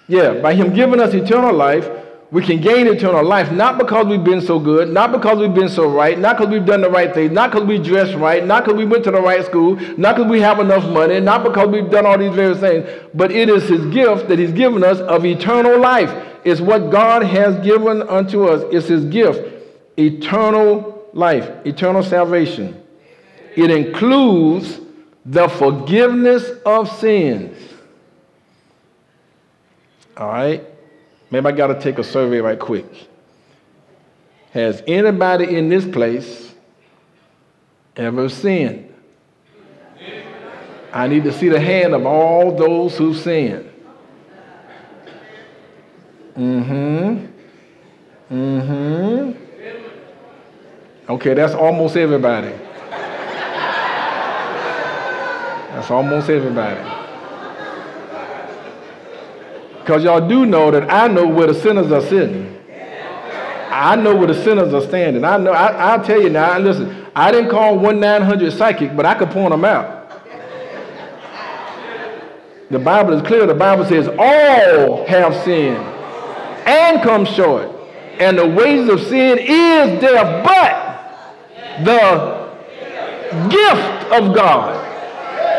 Yeah, 0.08 0.40
by 0.40 0.54
him 0.54 0.74
giving 0.74 1.00
us 1.00 1.14
eternal 1.14 1.54
life, 1.54 1.88
we 2.32 2.42
can 2.42 2.62
gain 2.62 2.86
eternal 2.86 3.22
life, 3.22 3.52
not 3.52 3.76
because 3.76 4.06
we've 4.06 4.24
been 4.24 4.40
so 4.40 4.58
good, 4.58 4.88
not 4.88 5.12
because 5.12 5.38
we've 5.38 5.52
been 5.52 5.68
so 5.68 5.86
right, 5.86 6.18
not 6.18 6.38
because 6.38 6.50
we've 6.50 6.64
done 6.64 6.80
the 6.80 6.88
right 6.88 7.12
thing, 7.12 7.34
not 7.34 7.50
because 7.50 7.66
we 7.66 7.76
dress 7.76 8.14
right, 8.14 8.46
not 8.46 8.64
because 8.64 8.78
we 8.78 8.86
went 8.86 9.04
to 9.04 9.10
the 9.10 9.20
right 9.20 9.44
school, 9.44 9.76
not 9.98 10.16
because 10.16 10.30
we 10.30 10.40
have 10.40 10.58
enough 10.58 10.82
money, 10.88 11.20
not 11.20 11.44
because 11.44 11.68
we've 11.68 11.90
done 11.90 12.06
all 12.06 12.16
these 12.16 12.34
various 12.34 12.58
things, 12.58 12.88
but 13.12 13.30
it 13.30 13.50
is 13.50 13.68
his 13.68 13.84
gift 13.92 14.28
that 14.28 14.38
he's 14.38 14.52
given 14.52 14.82
us 14.82 14.98
of 15.00 15.26
eternal 15.26 15.78
life. 15.78 16.10
It's 16.42 16.58
what 16.58 16.90
God 16.90 17.22
has 17.22 17.62
given 17.62 18.00
unto 18.08 18.46
us. 18.46 18.64
It's 18.72 18.88
his 18.88 19.04
gift, 19.04 19.62
eternal 19.98 21.06
life, 21.12 21.50
eternal 21.66 22.02
salvation. 22.02 22.82
It 23.56 23.70
includes 23.70 24.80
the 25.26 25.48
forgiveness 25.50 26.50
of 26.64 26.90
sins. 26.98 27.58
All 30.16 30.28
right? 30.28 30.71
Maybe 31.32 31.46
I 31.46 31.52
got 31.52 31.68
to 31.68 31.80
take 31.80 31.98
a 31.98 32.04
survey 32.04 32.40
right 32.40 32.58
quick. 32.58 32.84
Has 34.50 34.82
anybody 34.86 35.56
in 35.56 35.70
this 35.70 35.86
place 35.86 36.54
ever 37.96 38.28
sinned? 38.28 38.92
I 40.92 41.08
need 41.08 41.24
to 41.24 41.32
see 41.32 41.48
the 41.48 41.58
hand 41.58 41.94
of 41.94 42.04
all 42.04 42.54
those 42.54 42.98
who 42.98 43.14
sinned. 43.14 43.72
Mm-hmm. 46.36 47.28
Mm-hmm. 48.34 49.32
Okay, 51.12 51.32
that's 51.32 51.54
almost 51.54 51.96
everybody. 51.96 52.52
That's 55.70 55.90
almost 55.90 56.28
everybody. 56.28 57.01
Because 59.82 60.04
y'all 60.04 60.28
do 60.28 60.46
know 60.46 60.70
that 60.70 60.88
I 60.92 61.08
know 61.08 61.26
where 61.26 61.48
the 61.48 61.54
sinners 61.54 61.90
are 61.90 62.02
sitting. 62.02 62.56
I 63.68 63.96
know 63.96 64.14
where 64.14 64.28
the 64.28 64.44
sinners 64.44 64.72
are 64.72 64.80
standing. 64.82 65.24
I 65.24 65.38
know. 65.38 65.50
I, 65.50 65.96
will 65.96 66.04
tell 66.04 66.22
you 66.22 66.30
now. 66.30 66.56
Listen, 66.58 67.04
I 67.16 67.32
didn't 67.32 67.50
call 67.50 67.78
one 67.78 67.98
nine 67.98 68.22
hundred 68.22 68.52
psychic, 68.52 68.94
but 68.94 69.04
I 69.04 69.14
could 69.14 69.30
point 69.30 69.50
them 69.50 69.64
out. 69.64 69.98
The 72.70 72.78
Bible 72.78 73.14
is 73.14 73.22
clear. 73.26 73.44
The 73.44 73.54
Bible 73.54 73.84
says 73.86 74.08
all 74.18 75.04
have 75.06 75.34
sinned 75.42 75.76
and 76.64 77.02
come 77.02 77.24
short, 77.24 77.68
and 78.20 78.38
the 78.38 78.46
wages 78.46 78.88
of 78.88 79.00
sin 79.08 79.38
is 79.40 80.00
death. 80.00 80.44
But 80.44 81.84
the 81.84 82.52
gift 83.50 84.12
of 84.12 84.32
God. 84.32 84.78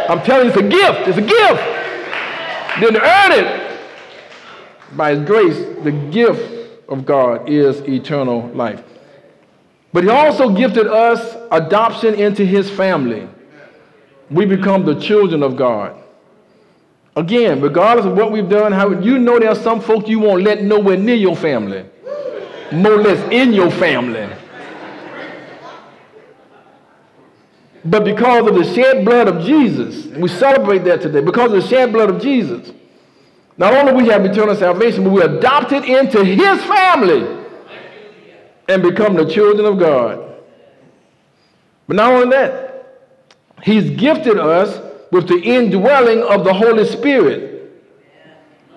I'm 0.10 0.22
telling 0.24 0.46
you, 0.46 0.54
it's 0.54 0.60
a 0.60 0.70
gift. 0.70 1.10
It's 1.10 1.18
a 1.18 1.22
gift. 1.22 2.80
Didn't 2.80 3.02
earn 3.02 3.32
it 3.34 3.63
by 4.96 5.16
his 5.16 5.26
grace, 5.26 5.58
the 5.84 5.92
gift 5.92 6.90
of 6.90 7.06
God 7.06 7.50
is 7.50 7.82
eternal 7.82 8.48
life. 8.50 8.84
But 9.92 10.04
he 10.04 10.10
also 10.10 10.50
gifted 10.50 10.88
us 10.88 11.38
adoption 11.52 12.16
into 12.16 12.46
his 12.46 12.70
family. 12.70 13.28
We 14.30 14.46
become 14.46 14.86
the 14.86 15.00
children 15.00 15.44
of 15.44 15.56
God. 15.56 16.00
Again, 17.16 17.62
regardless 17.62 18.08
of 18.08 18.18
what 18.18 18.32
we've 18.32 18.50
done, 18.50 18.72
how 18.72 18.90
you 19.00 19.20
know 19.20 19.38
there 19.38 19.50
are 19.50 19.56
some 19.56 19.80
folks 19.80 20.10
you 20.10 20.20
won't 20.20 20.44
let 20.44 20.64
nowhere 20.64 20.98
near 20.98 21.16
your 21.16 21.36
family, 21.36 21.86
more 22.72 22.94
or 22.94 23.04
less 23.04 23.32
in 23.32 23.54
your 23.54 23.70
family. 23.70 24.28
But 27.86 28.06
because 28.06 28.48
of 28.48 28.56
the 28.56 28.64
shed 28.74 29.06
blood 29.06 29.28
of 29.28 29.46
Jesus, 29.46 30.08
we 30.18 30.28
celebrate 30.30 30.80
that 30.86 31.02
today, 31.02 31.22
because 31.22 31.52
of 31.52 31.62
the 31.62 31.68
shed 31.68 31.92
blood 31.92 32.10
of 32.10 32.22
Jesus, 32.22 32.72
not 33.58 33.74
only 33.74 33.94
we 33.94 34.10
have 34.10 34.26
eternal 34.26 34.56
salvation, 34.56 35.04
but 35.04 35.12
we're 35.12 35.38
adopted 35.38 35.86
into 35.86 36.24
his 36.24 36.64
family 36.64 37.46
and 38.68 38.82
become 38.82 39.16
the 39.16 39.26
children 39.26 39.66
of 39.66 39.78
God. 39.78 40.42
But 41.88 41.98
not 41.98 42.14
only 42.14 42.30
that, 42.30 43.04
he's 43.62 43.90
gifted 43.92 44.38
us 44.38 44.80
with 45.12 45.28
the 45.28 45.40
indwelling 45.40 46.24
of 46.24 46.44
the 46.44 46.54
Holy 46.54 46.86
Spirit. 46.86 47.72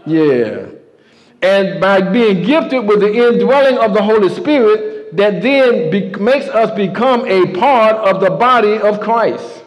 Yeah. 0.05 0.67
And 1.43 1.81
by 1.81 2.01
being 2.01 2.43
gifted 2.43 2.87
with 2.87 3.01
the 3.01 3.13
indwelling 3.13 3.79
of 3.79 3.95
the 3.95 4.03
Holy 4.03 4.29
Spirit, 4.29 5.17
that 5.17 5.41
then 5.41 5.91
be- 5.91 6.11
makes 6.19 6.47
us 6.47 6.71
become 6.77 7.25
a 7.27 7.53
part 7.55 7.97
of 7.97 8.21
the 8.21 8.31
body 8.31 8.79
of 8.79 9.01
Christ. 9.01 9.63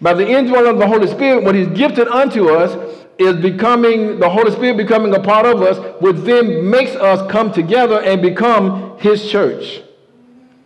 By 0.00 0.14
the 0.14 0.26
indwelling 0.26 0.72
of 0.72 0.78
the 0.78 0.86
Holy 0.86 1.08
Spirit, 1.08 1.44
what 1.44 1.54
he's 1.54 1.68
gifted 1.68 2.08
unto 2.08 2.48
us, 2.50 3.06
is 3.18 3.36
becoming, 3.36 4.20
the 4.20 4.28
Holy 4.28 4.50
Spirit 4.52 4.76
becoming 4.76 5.14
a 5.14 5.20
part 5.20 5.44
of 5.44 5.60
us, 5.60 5.78
which 6.00 6.16
then 6.18 6.70
makes 6.70 6.92
us 6.92 7.30
come 7.30 7.52
together 7.52 8.00
and 8.00 8.22
become 8.22 8.96
His 8.98 9.28
church. 9.28 9.82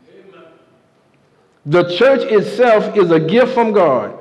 Amen. 0.09 0.45
The 1.65 1.85
church 1.97 2.21
itself 2.31 2.97
is 2.97 3.11
a 3.11 3.19
gift 3.19 3.55
from 3.55 3.73
God. 3.73 4.19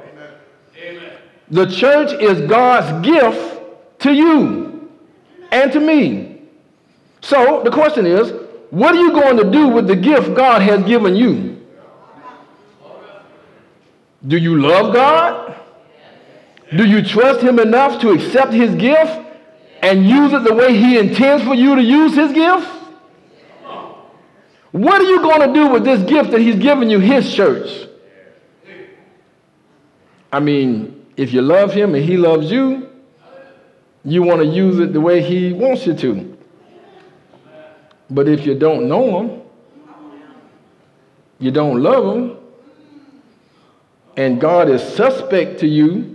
Amen. 0.78 1.18
The 1.50 1.66
church 1.66 2.14
is 2.22 2.50
God's 2.50 3.06
gift 3.06 3.62
to 4.00 4.14
you 4.14 4.90
and 5.52 5.72
to 5.74 5.80
me. 5.80 6.42
So 7.22 7.62
the 7.64 7.72
question 7.72 8.06
is, 8.06 8.32
what 8.70 8.96
are 8.96 9.00
you 9.00 9.12
going 9.12 9.38
to 9.38 9.52
do 9.52 9.68
with 9.68 9.88
the 9.88 9.96
gift 9.96 10.34
God 10.34 10.62
has 10.62 10.84
given 10.86 11.16
you? 11.16 11.62
Do 14.26 14.38
you 14.38 14.62
love 14.62 14.94
God? 14.94 15.61
Do 16.76 16.86
you 16.86 17.04
trust 17.04 17.42
Him 17.42 17.60
enough 17.60 18.00
to 18.02 18.12
accept 18.12 18.54
His 18.54 18.74
gift 18.76 19.20
and 19.82 20.08
use 20.08 20.32
it 20.34 20.44
the 20.44 20.54
way 20.54 20.76
He 20.78 20.98
intends 20.98 21.44
for 21.44 21.54
you 21.54 21.76
to 21.76 21.82
use 21.82 22.16
His 22.16 22.32
gift? 22.32 22.68
What 24.72 25.02
are 25.02 25.06
you 25.06 25.20
going 25.22 25.48
to 25.48 25.54
do 25.54 25.68
with 25.68 25.84
this 25.84 26.02
gift 26.10 26.32
that 26.32 26.40
He's 26.40 26.56
given 26.56 26.90
you, 26.90 27.00
His 27.00 27.34
church? 27.34 27.90
I 30.32 30.40
mean, 30.40 31.06
if 31.18 31.34
you 31.34 31.42
love 31.42 31.74
Him 31.74 31.94
and 31.94 32.04
He 32.06 32.16
loves 32.16 32.50
you, 32.50 32.90
you 34.06 34.24
want 34.24 34.40
to 34.40 34.48
use 34.48 34.80
it 34.80 34.94
the 34.94 35.02
way 35.02 35.22
He 35.22 35.52
wants 35.52 35.86
you 35.86 35.94
to. 35.96 36.38
But 38.10 38.30
if 38.30 38.46
you 38.46 38.58
don't 38.58 38.88
know 38.88 39.20
Him, 39.20 39.42
you 41.40 41.52
don't 41.52 41.82
love 41.84 42.16
Him, 42.16 42.38
and 44.16 44.40
God 44.40 44.70
is 44.70 44.82
suspect 44.82 45.60
to 45.60 45.68
you, 45.68 46.11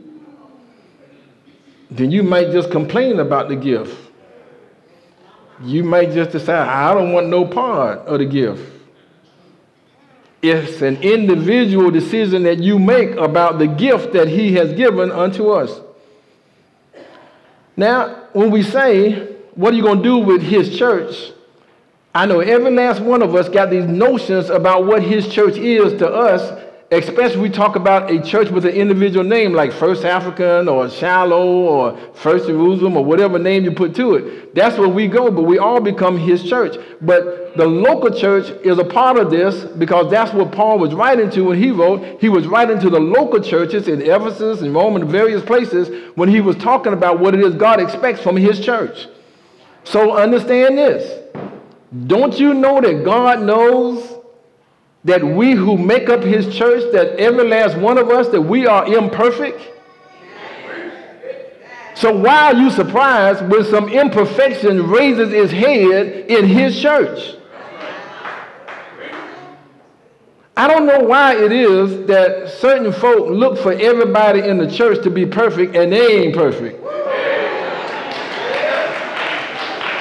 then 1.91 2.11
you 2.11 2.23
might 2.23 2.51
just 2.51 2.71
complain 2.71 3.21
about 3.21 3.49
the 3.49 3.57
gift. 3.57 3.97
You 5.63 5.85
might 5.85 6.13
just 6.13 6.33
decide, 6.33 6.69
I 6.69 6.93
don't 6.93 7.13
want 7.13 7.29
no 7.29 7.47
part 7.47 8.01
of 8.01 8.19
the 8.19 8.27
gift. 8.27 8.73
It's 10.43 10.83
an 10.83 10.97
individual 11.03 11.91
decision 11.91 12.43
that 12.43 12.59
you 12.59 12.79
make 12.79 13.11
about 13.17 13.59
the 13.59 13.67
gift 13.67 14.13
that 14.13 14.29
He 14.29 14.53
has 14.55 14.73
given 14.75 15.11
unto 15.11 15.49
us. 15.49 15.81
Now, 17.77 18.29
when 18.33 18.51
we 18.51 18.63
say, 18.63 19.35
What 19.55 19.73
are 19.73 19.77
you 19.77 19.83
going 19.83 19.99
to 19.99 20.05
do 20.05 20.19
with 20.19 20.43
His 20.43 20.77
church? 20.77 21.33
I 22.15 22.27
know 22.27 22.41
every 22.41 22.71
last 22.71 23.01
one 23.01 23.23
of 23.23 23.35
us 23.35 23.49
got 23.49 23.71
these 23.71 23.85
notions 23.85 24.51
about 24.51 24.85
what 24.87 25.03
His 25.03 25.29
church 25.29 25.57
is 25.57 25.99
to 25.99 26.09
us 26.09 26.63
especially 26.91 27.41
we 27.41 27.51
talk 27.51 27.75
about 27.75 28.11
a 28.11 28.23
church 28.23 28.49
with 28.51 28.65
an 28.65 28.73
individual 28.73 29.25
name 29.25 29.53
like 29.53 29.73
First 29.73 30.05
African 30.05 30.69
or 30.69 30.89
Shiloh 30.89 31.47
or 31.47 31.99
First 32.15 32.47
Jerusalem 32.47 32.97
or 32.97 33.05
whatever 33.05 33.39
name 33.39 33.65
you 33.65 33.73
put 33.73 33.95
to 33.97 34.15
it. 34.15 34.55
That's 34.55 34.79
where 34.79 34.89
we 34.89 35.09
go, 35.09 35.31
but 35.31 35.43
we 35.43 35.59
all 35.59 35.81
become 35.81 36.17
his 36.17 36.45
church. 36.45 36.77
But 37.01 37.57
the 37.57 37.67
local 37.67 38.17
church 38.17 38.51
is 38.65 38.79
a 38.79 38.85
part 38.85 39.19
of 39.19 39.31
this 39.31 39.65
because 39.65 40.11
that's 40.11 40.33
what 40.33 40.53
Paul 40.53 40.79
was 40.79 40.95
writing 40.95 41.29
to 41.31 41.43
when 41.43 41.61
he 41.61 41.73
wrote. 41.73 42.21
He 42.21 42.29
was 42.29 42.47
writing 42.47 42.79
to 42.81 42.91
the 42.91 43.01
local 43.01 43.41
churches 43.41 43.89
in 43.89 44.03
Ephesus 44.03 44.61
and 44.61 44.73
Rome 44.73 44.95
and 44.95 45.11
various 45.11 45.43
places 45.43 46.13
when 46.15 46.29
he 46.29 46.41
was 46.41 46.55
talking 46.57 46.93
about 46.93 47.19
what 47.19 47.35
it 47.35 47.41
is 47.41 47.55
God 47.57 47.81
expects 47.81 48.21
from 48.21 48.37
his 48.37 48.61
church. 48.61 49.09
So 49.83 50.17
understand 50.17 50.79
this. 50.79 51.25
Don't 52.07 52.39
you 52.39 52.55
know 52.55 52.81
that 52.81 53.05
God 53.05 53.43
knows 53.43 54.17
that 55.07 55.25
we 55.25 55.53
who 55.53 55.79
make 55.79 56.09
up 56.09 56.23
his 56.23 56.55
church, 56.55 56.83
that 56.93 57.19
every 57.19 57.47
last 57.49 57.79
one 57.79 57.97
of 57.97 58.11
us, 58.11 58.29
that 58.31 58.43
we 58.43 58.67
are 58.67 58.93
imperfect? 58.93 59.61
So 61.95 62.15
why 62.15 62.53
are 62.53 62.55
you 62.55 62.71
surprised 62.71 63.49
when 63.49 63.65
some 63.65 63.89
imperfection 63.89 64.89
raises 64.89 65.33
its 65.33 65.53
head 65.53 66.27
in 66.29 66.45
his 66.45 66.79
church? 66.79 67.37
I 70.57 70.67
don't 70.67 70.87
know 70.87 71.01
why 71.01 71.37
it 71.37 71.53
is 71.53 72.07
that 72.09 72.51
certain 72.59 72.93
folk 72.93 73.29
look 73.31 73.59
for 73.59 73.73
everybody 73.73 74.41
in 74.41 74.59
the 74.59 74.69
church 74.69 75.05
to 75.05 75.11
be 75.11 75.25
perfect 75.25 75.77
and 75.77 75.93
they 75.93 76.25
ain't 76.25 76.35
perfect. 76.35 76.83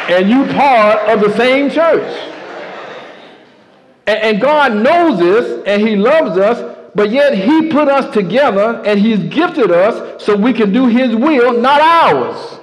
And 0.10 0.30
you 0.30 0.46
part 0.54 1.10
of 1.10 1.22
the 1.22 1.36
same 1.38 1.70
church. 1.70 2.35
And, 4.08 4.40
God 4.40 4.76
knows 4.76 5.20
this 5.20 5.64
and 5.66 5.82
He 5.82 5.96
loves 5.96 6.38
us, 6.38 6.78
but 6.94 7.10
yet 7.10 7.34
He 7.34 7.70
put 7.70 7.88
us 7.88 8.14
together 8.14 8.82
and 8.86 9.00
He's 9.00 9.20
gifted 9.34 9.72
us 9.72 10.24
so 10.24 10.36
we 10.36 10.54
can 10.54 10.72
do 10.72 10.88
His 10.88 11.16
will, 11.16 11.60
not 11.60 11.82
ours. 11.82 12.60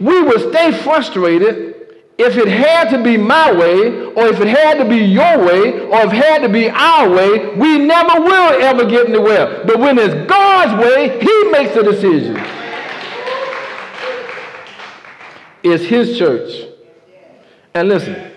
We 0.00 0.22
would 0.22 0.52
stay 0.52 0.72
frustrated 0.82 1.74
if 2.18 2.36
it 2.38 2.48
had 2.48 2.88
to 2.90 3.02
be 3.02 3.18
my 3.18 3.52
way, 3.52 4.06
or 4.12 4.26
if 4.28 4.40
it 4.40 4.48
had 4.48 4.78
to 4.78 4.86
be 4.86 4.96
your 4.96 5.38
way, 5.38 5.80
or 5.80 6.00
if 6.00 6.12
it 6.12 6.16
had 6.16 6.38
to 6.42 6.48
be 6.48 6.70
our 6.70 7.10
way, 7.10 7.54
we 7.56 7.78
never 7.78 8.20
will 8.22 8.62
ever 8.62 8.86
get 8.86 9.08
anywhere. 9.08 9.64
But 9.66 9.78
when 9.78 9.98
it's 9.98 10.26
God's 10.28 10.82
way, 10.82 11.18
He 11.20 11.50
makes 11.50 11.74
the 11.74 11.82
decision. 11.82 12.42
It's 15.62 15.84
His 15.84 16.16
church. 16.18 16.68
And 17.74 17.88
listen, 17.88 18.32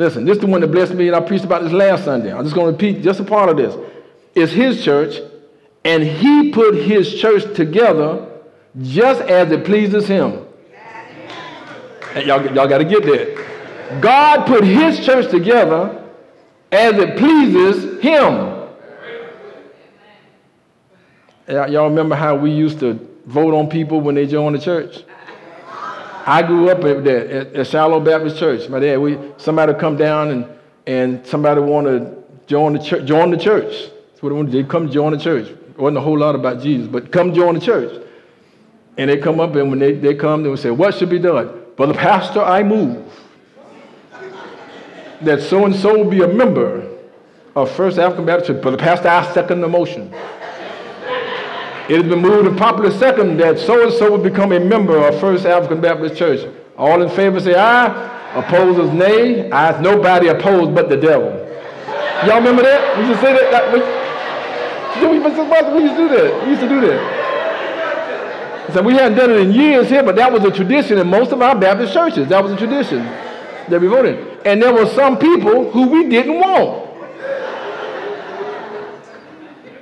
Listen, 0.00 0.24
this 0.24 0.36
is 0.36 0.40
the 0.40 0.46
one 0.46 0.62
that 0.62 0.68
blessed 0.68 0.94
me, 0.94 1.08
and 1.08 1.14
I 1.14 1.20
preached 1.20 1.44
about 1.44 1.62
this 1.62 1.72
last 1.72 2.04
Sunday. 2.06 2.32
I'm 2.32 2.42
just 2.42 2.54
going 2.54 2.68
to 2.68 2.72
repeat 2.72 3.02
just 3.02 3.20
a 3.20 3.24
part 3.24 3.50
of 3.50 3.58
this. 3.58 3.76
It's 4.34 4.50
his 4.50 4.82
church, 4.82 5.20
and 5.84 6.02
he 6.02 6.50
put 6.52 6.74
his 6.74 7.20
church 7.20 7.54
together 7.54 8.26
just 8.80 9.20
as 9.20 9.52
it 9.52 9.66
pleases 9.66 10.08
him. 10.08 10.46
And 12.14 12.26
y'all, 12.26 12.42
y'all 12.54 12.66
got 12.66 12.78
to 12.78 12.84
get 12.86 13.02
that. 13.02 14.00
God 14.00 14.46
put 14.46 14.64
his 14.64 15.04
church 15.04 15.30
together 15.30 16.10
as 16.72 16.94
it 16.96 17.18
pleases 17.18 18.02
him. 18.02 18.68
Y'all 21.46 21.90
remember 21.90 22.14
how 22.14 22.36
we 22.36 22.50
used 22.50 22.80
to 22.80 23.06
vote 23.26 23.52
on 23.52 23.68
people 23.68 24.00
when 24.00 24.14
they 24.14 24.26
joined 24.26 24.56
the 24.56 24.60
church? 24.60 25.04
I 26.30 26.42
grew 26.42 26.70
up 26.70 26.84
at, 26.84 27.04
at, 27.08 27.56
at 27.56 27.66
Shiloh 27.66 27.98
Baptist 27.98 28.38
Church. 28.38 28.68
My 28.68 28.78
dad, 28.78 28.98
we 28.98 29.18
somebody 29.36 29.74
come 29.74 29.96
down 29.96 30.30
and, 30.30 30.46
and 30.86 31.26
somebody 31.26 31.60
want 31.60 31.88
to 31.88 32.22
join 32.46 32.72
the 32.72 32.78
church. 32.78 33.04
Join 33.04 33.32
the 33.32 33.36
church. 33.36 33.90
That's 34.10 34.22
what 34.22 34.28
they 34.28 34.36
wanted. 34.36 34.52
They 34.52 34.62
come 34.62 34.88
join 34.88 35.10
the 35.10 35.18
church. 35.18 35.48
It 35.48 35.76
wasn't 35.76 35.98
a 35.98 36.00
whole 36.00 36.16
lot 36.16 36.36
about 36.36 36.62
Jesus, 36.62 36.86
but 36.86 37.10
come 37.10 37.34
join 37.34 37.54
the 37.54 37.60
church. 37.60 38.06
And 38.96 39.10
they 39.10 39.16
come 39.16 39.40
up 39.40 39.56
and 39.56 39.70
when 39.70 39.80
they, 39.80 39.94
they 39.94 40.14
come, 40.14 40.44
they 40.44 40.48
would 40.48 40.60
say, 40.60 40.70
"What 40.70 40.94
should 40.94 41.10
be 41.10 41.18
done?" 41.18 41.62
The 41.76 41.94
pastor, 41.94 42.42
I 42.42 42.62
move 42.62 43.12
that 45.22 45.42
so 45.42 45.64
and 45.64 45.74
so 45.74 46.04
be 46.04 46.22
a 46.22 46.28
member 46.28 46.86
of 47.56 47.72
First 47.72 47.98
African 47.98 48.24
Baptist 48.24 48.46
Church. 48.46 48.62
The 48.62 48.76
pastor, 48.76 49.08
I 49.08 49.34
second 49.34 49.62
the 49.62 49.68
motion. 49.68 50.14
It 51.90 51.96
has 52.02 52.04
been 52.08 52.20
moved 52.22 52.46
and 52.46 52.56
popular 52.56 52.92
second 52.92 53.36
that 53.38 53.58
so 53.58 53.82
and 53.82 53.92
so 53.92 54.12
will 54.12 54.22
become 54.22 54.52
a 54.52 54.60
member 54.60 54.96
of 54.96 55.18
First 55.18 55.44
African 55.44 55.80
Baptist 55.80 56.14
Church. 56.14 56.48
All 56.78 57.02
in 57.02 57.08
favor 57.08 57.40
say 57.40 57.56
aye. 57.56 57.88
Opposers 58.36 58.92
nay. 58.92 59.50
I 59.50 59.66
have 59.66 59.80
nobody 59.80 60.28
opposed 60.28 60.72
but 60.72 60.88
the 60.88 60.96
devil. 60.96 61.30
Y'all 62.24 62.36
remember 62.38 62.62
that? 62.62 62.96
We 62.96 63.08
used 63.08 63.18
to 63.20 63.26
say 63.26 63.32
that. 63.32 63.50
that 63.50 63.72
we, 63.72 63.80
we, 65.02 65.18
we 65.18 65.82
used 65.82 65.96
to 65.96 66.06
do 66.06 66.08
that. 66.14 66.44
We 66.44 66.50
used 66.50 66.60
to 66.60 66.68
do 66.68 66.80
that. 66.82 68.70
So 68.72 68.82
we 68.82 68.92
hadn't 68.94 69.18
done 69.18 69.32
it 69.32 69.38
in 69.40 69.50
years 69.52 69.88
here, 69.88 70.04
but 70.04 70.14
that 70.14 70.32
was 70.32 70.44
a 70.44 70.52
tradition 70.52 70.96
in 70.96 71.08
most 71.08 71.32
of 71.32 71.42
our 71.42 71.58
Baptist 71.58 71.92
churches. 71.92 72.28
That 72.28 72.44
was 72.44 72.52
a 72.52 72.56
tradition 72.56 72.98
that 73.68 73.80
we 73.80 73.88
voted. 73.88 74.46
And 74.46 74.62
there 74.62 74.72
were 74.72 74.86
some 74.90 75.18
people 75.18 75.72
who 75.72 75.88
we 75.88 76.08
didn't 76.08 76.38
want. 76.38 76.89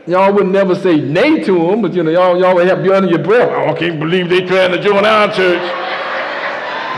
Y'all 0.09 0.33
would 0.33 0.47
never 0.47 0.75
say 0.75 0.99
nay 0.99 1.45
to 1.45 1.53
them, 1.53 1.83
but 1.83 1.93
you 1.93 2.03
know, 2.03 2.11
y'all, 2.11 2.41
y'all 2.41 2.55
would 2.55 2.67
have 2.67 2.83
you 2.83 2.95
under 2.95 3.11
your 3.11 3.19
breath. 3.19 3.51
Oh, 3.53 3.69
I 3.69 3.75
can't 3.79 4.01
believe 4.01 4.31
they 4.31 4.41
trying 4.41 4.73
to 4.73 4.83
join 4.83 5.05
our 5.05 5.31
church. 5.31 5.61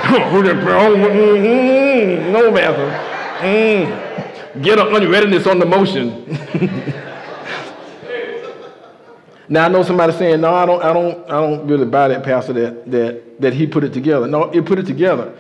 mm-hmm. 0.01 2.33
no 2.33 2.53
matter. 2.53 2.89
Mm. 3.41 4.63
Get 4.63 4.79
an 4.79 4.95
unreadiness 4.95 5.49
on 5.49 5.59
the 5.59 5.67
motion. 5.67 6.25
now 9.49 9.65
I 9.65 9.69
know 9.69 9.83
somebody 9.83 10.13
saying, 10.13 10.41
no, 10.41 10.55
I 10.55 10.65
don't, 10.65 10.81
I 10.81 10.93
don't, 10.93 11.29
I 11.29 11.33
don't 11.33 11.67
really 11.67 11.87
buy 11.87 12.07
that 12.09 12.23
pastor 12.23 12.53
that 12.53 12.89
that 12.93 13.41
that 13.41 13.55
he 13.55 13.67
put 13.67 13.83
it 13.83 13.93
together. 13.93 14.29
No, 14.29 14.51
he 14.51 14.61
put 14.61 14.79
it 14.79 14.87
together. 14.87 15.35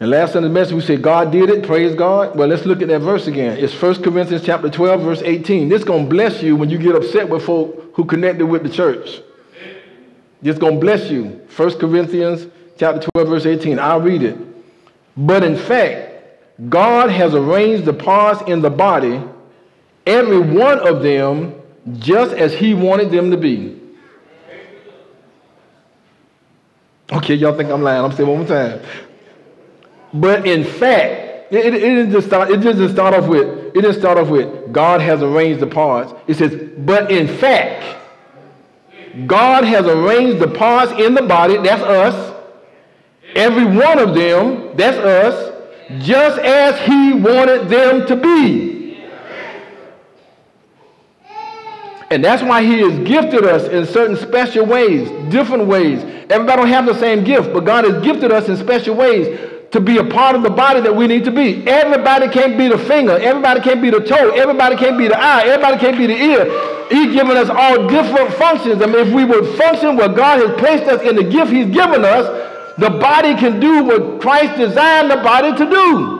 And 0.00 0.10
last 0.10 0.32
Sunday's 0.32 0.50
message, 0.50 0.74
we 0.74 0.80
said 0.80 1.02
God 1.02 1.30
did 1.30 1.50
it. 1.50 1.66
Praise 1.66 1.94
God. 1.94 2.34
Well, 2.34 2.48
let's 2.48 2.64
look 2.64 2.80
at 2.80 2.88
that 2.88 3.00
verse 3.00 3.26
again. 3.26 3.58
It's 3.58 3.80
1 3.80 4.02
Corinthians 4.02 4.42
chapter 4.42 4.70
12, 4.70 5.02
verse 5.02 5.22
18. 5.22 5.68
This 5.68 5.80
is 5.80 5.84
going 5.84 6.04
to 6.04 6.10
bless 6.10 6.42
you 6.42 6.56
when 6.56 6.70
you 6.70 6.78
get 6.78 6.94
upset 6.94 7.28
with 7.28 7.44
folk 7.44 7.92
who 7.94 8.06
connected 8.06 8.46
with 8.46 8.62
the 8.62 8.70
church. 8.70 9.20
This 10.40 10.54
is 10.54 10.58
going 10.58 10.74
to 10.76 10.80
bless 10.80 11.10
you. 11.10 11.46
1 11.54 11.78
Corinthians 11.78 12.46
chapter 12.78 13.06
12, 13.12 13.28
verse 13.28 13.44
18. 13.44 13.78
I'll 13.78 14.00
read 14.00 14.22
it. 14.22 14.38
But 15.18 15.42
in 15.42 15.54
fact, 15.54 16.24
God 16.70 17.10
has 17.10 17.34
arranged 17.34 17.84
the 17.84 17.92
parts 17.92 18.42
in 18.48 18.62
the 18.62 18.70
body, 18.70 19.22
every 20.06 20.40
one 20.40 20.78
of 20.78 21.02
them, 21.02 21.60
just 21.98 22.32
as 22.32 22.54
he 22.54 22.72
wanted 22.72 23.10
them 23.10 23.30
to 23.30 23.36
be. 23.36 23.78
Okay, 27.12 27.34
y'all 27.34 27.54
think 27.54 27.68
I'm 27.68 27.82
lying. 27.82 28.02
I'm 28.02 28.12
saying 28.12 28.28
one 28.28 28.38
more 28.38 28.48
time. 28.48 28.80
But 30.12 30.46
in 30.46 30.64
fact, 30.64 31.52
it, 31.52 31.66
it, 31.66 31.74
it, 31.74 31.80
didn't 31.80 32.12
just 32.12 32.26
start, 32.28 32.50
it 32.50 32.58
doesn't 32.58 32.92
start 32.92 33.14
off 33.14 33.28
with, 33.28 33.46
it 33.46 33.74
didn't 33.74 33.98
start 33.98 34.18
off 34.18 34.28
with 34.28 34.72
God 34.72 35.00
has 35.00 35.22
arranged 35.22 35.60
the 35.60 35.66
parts. 35.66 36.12
It 36.26 36.34
says, 36.34 36.70
but 36.78 37.10
in 37.10 37.26
fact, 37.26 37.98
God 39.26 39.64
has 39.64 39.86
arranged 39.86 40.40
the 40.40 40.48
parts 40.48 40.92
in 40.92 41.14
the 41.14 41.22
body, 41.22 41.56
that's 41.58 41.82
us, 41.82 42.36
every 43.34 43.64
one 43.64 43.98
of 43.98 44.14
them, 44.14 44.76
that's 44.76 44.96
us, 44.96 45.52
just 45.98 46.38
as 46.38 46.80
he 46.86 47.12
wanted 47.14 47.68
them 47.68 48.06
to 48.06 48.16
be. 48.16 48.70
And 52.12 52.24
that's 52.24 52.42
why 52.42 52.62
he 52.62 52.78
has 52.80 52.98
gifted 53.06 53.44
us 53.44 53.68
in 53.68 53.86
certain 53.86 54.16
special 54.16 54.66
ways, 54.66 55.08
different 55.32 55.66
ways. 55.66 56.02
Everybody 56.28 56.62
don't 56.62 56.68
have 56.68 56.86
the 56.86 56.98
same 56.98 57.22
gift, 57.22 57.52
but 57.52 57.64
God 57.64 57.84
has 57.84 58.02
gifted 58.02 58.32
us 58.32 58.48
in 58.48 58.56
special 58.56 58.96
ways 58.96 59.59
to 59.70 59.80
be 59.80 59.98
a 59.98 60.04
part 60.04 60.34
of 60.34 60.42
the 60.42 60.50
body 60.50 60.80
that 60.80 60.94
we 60.94 61.06
need 61.06 61.24
to 61.24 61.30
be. 61.30 61.66
Everybody 61.66 62.28
can't 62.28 62.58
be 62.58 62.68
the 62.68 62.78
finger. 62.78 63.12
Everybody 63.12 63.60
can't 63.60 63.80
be 63.80 63.90
the 63.90 64.00
toe. 64.00 64.30
Everybody 64.30 64.76
can't 64.76 64.98
be 64.98 65.06
the 65.06 65.18
eye. 65.18 65.42
Everybody 65.44 65.78
can't 65.78 65.96
be 65.96 66.06
the 66.06 66.16
ear. 66.16 66.86
He's 66.90 67.14
given 67.14 67.36
us 67.36 67.48
all 67.48 67.86
different 67.86 68.32
functions. 68.34 68.82
I 68.82 68.86
mean, 68.86 69.06
if 69.06 69.14
we 69.14 69.24
would 69.24 69.56
function 69.56 69.96
where 69.96 70.08
God 70.08 70.40
has 70.40 70.58
placed 70.58 70.84
us 70.84 71.02
in 71.02 71.14
the 71.14 71.22
gift 71.22 71.52
he's 71.52 71.72
given 71.72 72.04
us, 72.04 72.26
the 72.78 72.90
body 72.90 73.34
can 73.34 73.60
do 73.60 73.84
what 73.84 74.20
Christ 74.20 74.58
designed 74.58 75.10
the 75.10 75.16
body 75.16 75.56
to 75.56 75.70
do. 75.70 76.16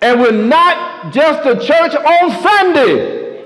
And 0.00 0.20
we're 0.20 0.30
not 0.30 1.12
just 1.12 1.46
a 1.46 1.56
church 1.56 1.94
on 1.94 2.42
Sunday. 2.42 3.44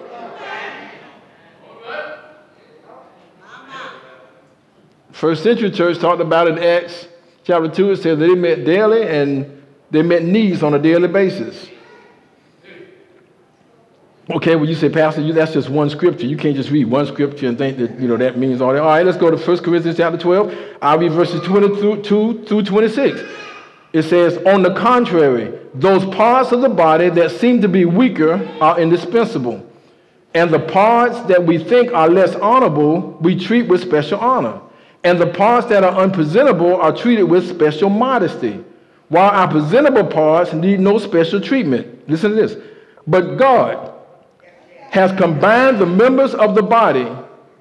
First 5.10 5.42
century 5.42 5.70
church 5.70 5.98
talked 5.98 6.20
about 6.20 6.48
in 6.48 6.58
Acts 6.58 7.06
chapter 7.44 7.68
2. 7.68 7.92
It 7.92 7.96
says 7.96 8.18
that 8.18 8.26
they 8.26 8.34
met 8.34 8.64
daily 8.64 9.06
and 9.06 9.62
they 9.90 10.02
met 10.02 10.24
needs 10.24 10.62
on 10.62 10.74
a 10.74 10.78
daily 10.78 11.08
basis. 11.08 11.68
Okay, 14.30 14.54
well, 14.54 14.68
you 14.68 14.76
say, 14.76 14.88
Pastor, 14.88 15.22
you, 15.22 15.32
that's 15.32 15.52
just 15.52 15.68
one 15.68 15.90
scripture. 15.90 16.26
You 16.26 16.36
can't 16.36 16.54
just 16.54 16.70
read 16.70 16.84
one 16.84 17.04
scripture 17.06 17.48
and 17.48 17.58
think 17.58 17.78
that, 17.78 17.98
you 17.98 18.06
know, 18.06 18.16
that 18.16 18.38
means 18.38 18.60
all 18.60 18.72
that. 18.72 18.80
All 18.80 18.88
right, 18.88 19.04
let's 19.04 19.18
go 19.18 19.28
to 19.28 19.36
1 19.36 19.58
Corinthians 19.58 19.96
chapter 19.96 20.18
12. 20.18 20.54
I'll 20.80 20.98
read 20.98 21.10
verses 21.10 21.40
22 21.40 22.44
through 22.44 22.62
26. 22.62 23.20
It 23.92 24.02
says, 24.04 24.38
On 24.46 24.62
the 24.62 24.72
contrary, 24.74 25.58
those 25.74 26.04
parts 26.14 26.52
of 26.52 26.60
the 26.60 26.68
body 26.68 27.08
that 27.10 27.32
seem 27.32 27.60
to 27.62 27.68
be 27.68 27.86
weaker 27.86 28.48
are 28.60 28.78
indispensable. 28.78 29.66
And 30.32 30.50
the 30.50 30.60
parts 30.60 31.20
that 31.22 31.44
we 31.44 31.58
think 31.58 31.92
are 31.92 32.08
less 32.08 32.36
honorable, 32.36 33.18
we 33.20 33.36
treat 33.36 33.62
with 33.62 33.82
special 33.82 34.20
honor 34.20 34.60
and 35.04 35.18
the 35.18 35.26
parts 35.26 35.66
that 35.68 35.82
are 35.82 35.98
unpresentable 36.00 36.76
are 36.76 36.94
treated 36.94 37.24
with 37.24 37.48
special 37.48 37.88
modesty, 37.88 38.62
while 39.08 39.30
our 39.30 39.48
presentable 39.48 40.04
parts 40.04 40.52
need 40.52 40.78
no 40.80 40.98
special 40.98 41.40
treatment. 41.40 42.08
Listen 42.08 42.30
to 42.30 42.36
this. 42.36 42.56
But 43.06 43.36
God 43.36 43.94
has 44.90 45.12
combined 45.18 45.78
the 45.78 45.86
members 45.86 46.34
of 46.34 46.54
the 46.54 46.62
body 46.62 47.08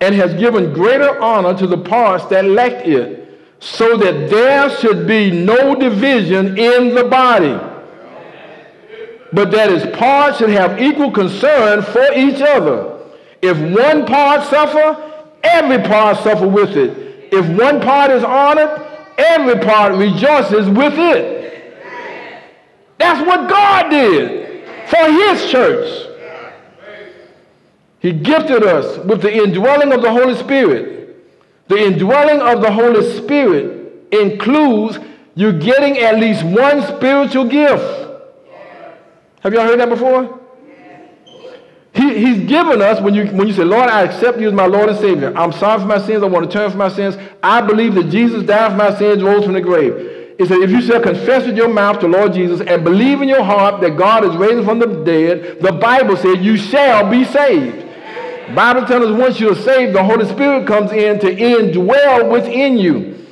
and 0.02 0.16
has 0.16 0.34
given 0.34 0.74
greater 0.74 1.22
honor 1.22 1.58
to 1.58 1.68
the 1.68 1.78
parts 1.78 2.26
that 2.26 2.46
lacked 2.46 2.88
it, 2.88 3.18
so 3.62 3.98
that 3.98 4.30
there 4.30 4.70
should 4.78 5.06
be 5.06 5.30
no 5.32 5.76
division 5.76 6.58
in 6.58 6.96
the 6.96 7.04
body, 7.04 7.60
but 9.34 9.52
that 9.52 9.70
its 9.70 9.98
parts 9.98 10.38
should 10.38 10.50
have 10.50 10.82
equal 10.82 11.12
concern 11.12 11.82
for 11.82 12.14
each 12.14 12.42
other. 12.42 12.98
If 13.42 13.58
one 13.58 14.06
part 14.06 14.48
suffer, 14.50 15.26
every 15.44 15.80
part 15.80 16.18
suffer 16.18 16.48
with 16.48 16.78
it 16.78 17.09
if 17.32 17.48
one 17.60 17.82
part 17.82 18.12
is 18.12 18.24
honored, 18.24 18.86
every 19.18 19.60
part 19.60 19.94
rejoices 19.94 20.68
with 20.70 20.94
it. 20.98 21.40
That's 22.98 23.26
what 23.26 23.50
God 23.50 23.90
did 23.90 24.68
for 24.90 25.12
his 25.12 25.50
church. 25.50 26.08
He 28.00 28.14
gifted 28.14 28.64
us 28.64 28.98
with 29.06 29.22
the 29.22 29.34
indwelling 29.34 29.92
of 29.92 30.02
the 30.02 30.12
Holy 30.12 30.36
Spirit. 30.36 31.18
The 31.68 31.78
indwelling 31.78 32.42
of 32.42 32.62
the 32.62 32.72
Holy 32.72 33.18
Spirit 33.18 34.08
includes 34.12 35.00
you 35.36 35.54
getting 35.54 35.98
at 36.00 36.18
least 36.18 36.44
one 36.44 36.82
spiritual 36.98 37.46
gift. 37.46 37.84
Have 39.42 39.54
y'all 39.54 39.64
heard 39.64 39.80
that 39.80 39.90
before? 39.90 40.39
He, 42.00 42.26
he's 42.26 42.48
given 42.48 42.82
us, 42.82 43.02
when 43.02 43.14
you, 43.14 43.26
when 43.28 43.46
you 43.46 43.54
say, 43.54 43.66
Lord, 43.66 43.90
I 43.90 44.04
accept 44.04 44.40
you 44.40 44.48
as 44.48 44.54
my 44.54 44.66
Lord 44.66 44.88
and 44.88 44.98
Savior. 45.00 45.34
I'm 45.36 45.52
sorry 45.52 45.82
for 45.82 45.86
my 45.86 46.00
sins. 46.00 46.24
I 46.24 46.28
want 46.28 46.50
to 46.50 46.52
turn 46.52 46.70
from 46.70 46.78
my 46.78 46.88
sins. 46.88 47.18
I 47.44 47.60
believe 47.60 47.94
that 47.96 48.10
Jesus 48.10 48.44
died 48.44 48.72
for 48.72 48.78
my 48.78 48.98
sins, 48.98 49.22
rose 49.22 49.44
from 49.44 49.52
the 49.52 49.60
grave. 49.60 49.92
It 50.40 50.48
said, 50.48 50.60
if 50.60 50.70
you 50.70 50.82
shall 50.82 51.02
confess 51.02 51.46
with 51.46 51.58
your 51.58 51.68
mouth 51.68 52.00
to 52.00 52.08
Lord 52.08 52.32
Jesus 52.32 52.62
and 52.62 52.86
believe 52.86 53.22
in 53.22 53.28
your 53.28 53.44
heart 53.44 53.82
that 53.82 53.98
God 53.98 54.24
is 54.24 54.34
raised 54.38 54.66
from 54.66 54.80
the 54.80 55.04
dead, 55.04 55.60
the 55.60 55.74
Bible 55.74 56.16
said 56.16 56.42
you 56.42 56.56
shall 56.56 57.12
be 57.12 57.26
saved. 57.26 57.86
Bible 58.56 58.88
tells 58.88 59.04
us 59.04 59.20
once 59.20 59.38
you're 59.38 59.54
saved, 59.54 59.94
the 59.94 60.02
Holy 60.02 60.26
Spirit 60.26 60.66
comes 60.66 60.94
in 60.94 61.20
to 61.20 61.36
indwell 61.36 62.32
within 62.32 62.78
you. 62.78 63.28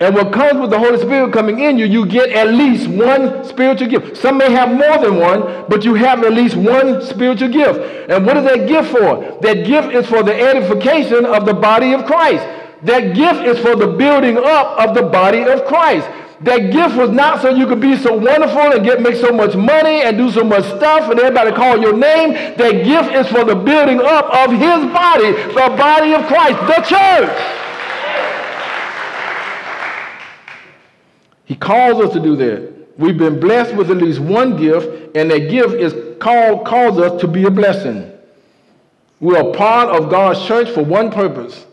And 0.00 0.14
what 0.14 0.32
comes 0.32 0.60
with 0.60 0.70
the 0.70 0.78
Holy 0.78 0.98
Spirit 0.98 1.32
coming 1.32 1.58
in 1.58 1.76
you, 1.76 1.84
you 1.84 2.06
get 2.06 2.30
at 2.30 2.54
least 2.54 2.86
one 2.86 3.44
spiritual 3.44 3.88
gift. 3.88 4.16
Some 4.16 4.38
may 4.38 4.50
have 4.52 4.70
more 4.70 4.98
than 4.98 5.16
one, 5.16 5.64
but 5.68 5.84
you 5.84 5.94
have 5.94 6.22
at 6.22 6.32
least 6.32 6.54
one 6.54 7.02
spiritual 7.02 7.48
gift. 7.48 7.80
And 8.08 8.24
what 8.24 8.36
is 8.36 8.44
that 8.44 8.68
gift 8.68 8.90
for? 8.92 9.38
That 9.42 9.66
gift 9.66 9.92
is 9.92 10.06
for 10.06 10.22
the 10.22 10.34
edification 10.34 11.26
of 11.26 11.46
the 11.46 11.54
body 11.54 11.94
of 11.94 12.04
Christ. 12.04 12.46
That 12.82 13.16
gift 13.16 13.42
is 13.42 13.58
for 13.58 13.74
the 13.74 13.88
building 13.88 14.38
up 14.38 14.78
of 14.78 14.94
the 14.94 15.02
body 15.02 15.42
of 15.42 15.64
Christ. 15.64 16.08
That 16.42 16.70
gift 16.70 16.94
was 16.94 17.10
not 17.10 17.42
so 17.42 17.50
you 17.50 17.66
could 17.66 17.80
be 17.80 17.96
so 17.96 18.16
wonderful 18.16 18.70
and 18.70 18.84
get 18.84 19.02
make 19.02 19.16
so 19.16 19.32
much 19.32 19.56
money 19.56 20.02
and 20.02 20.16
do 20.16 20.30
so 20.30 20.44
much 20.44 20.64
stuff 20.64 21.10
and 21.10 21.18
everybody 21.18 21.50
call 21.50 21.80
your 21.80 21.96
name. 21.96 22.34
That 22.56 22.84
gift 22.84 23.12
is 23.12 23.26
for 23.26 23.42
the 23.42 23.56
building 23.56 23.98
up 24.00 24.26
of 24.46 24.52
his 24.52 24.86
body, 24.94 25.32
the 25.32 25.74
body 25.76 26.14
of 26.14 26.24
Christ, 26.26 26.60
the 26.70 26.86
church. 26.86 27.67
He 31.48 31.56
calls 31.56 31.98
us 32.04 32.12
to 32.12 32.20
do 32.20 32.36
that. 32.36 32.98
We've 32.98 33.16
been 33.16 33.40
blessed 33.40 33.74
with 33.74 33.90
at 33.90 33.96
least 33.96 34.20
one 34.20 34.58
gift, 34.58 35.16
and 35.16 35.30
that 35.30 35.48
gift 35.50 35.72
is 35.74 35.94
called 36.20 36.66
calls 36.66 36.98
us 36.98 37.18
to 37.22 37.26
be 37.26 37.44
a 37.44 37.50
blessing. 37.50 38.12
We 39.18 39.34
are 39.34 39.50
part 39.54 39.88
of 39.88 40.10
God's 40.10 40.44
church 40.44 40.68
for 40.68 40.84
one 40.84 41.10
purpose. 41.10 41.64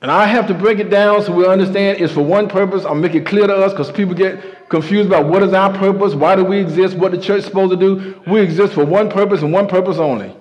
And 0.00 0.10
I 0.10 0.24
have 0.26 0.46
to 0.48 0.54
break 0.54 0.78
it 0.78 0.88
down 0.88 1.22
so 1.22 1.32
we 1.32 1.46
understand 1.46 2.00
it's 2.00 2.14
for 2.14 2.22
one 2.22 2.48
purpose. 2.48 2.86
I'll 2.86 2.94
make 2.94 3.14
it 3.14 3.26
clear 3.26 3.46
to 3.46 3.54
us 3.54 3.72
because 3.72 3.92
people 3.92 4.14
get 4.14 4.70
confused 4.70 5.08
about 5.08 5.26
what 5.26 5.42
is 5.42 5.52
our 5.52 5.76
purpose, 5.76 6.14
why 6.14 6.34
do 6.34 6.44
we 6.44 6.58
exist, 6.58 6.96
what 6.96 7.12
the 7.12 7.20
church 7.20 7.40
is 7.40 7.44
supposed 7.44 7.72
to 7.72 7.76
do. 7.76 8.22
We 8.26 8.40
exist 8.40 8.72
for 8.72 8.86
one 8.86 9.10
purpose 9.10 9.42
and 9.42 9.52
one 9.52 9.68
purpose 9.68 9.98
only. 9.98 10.34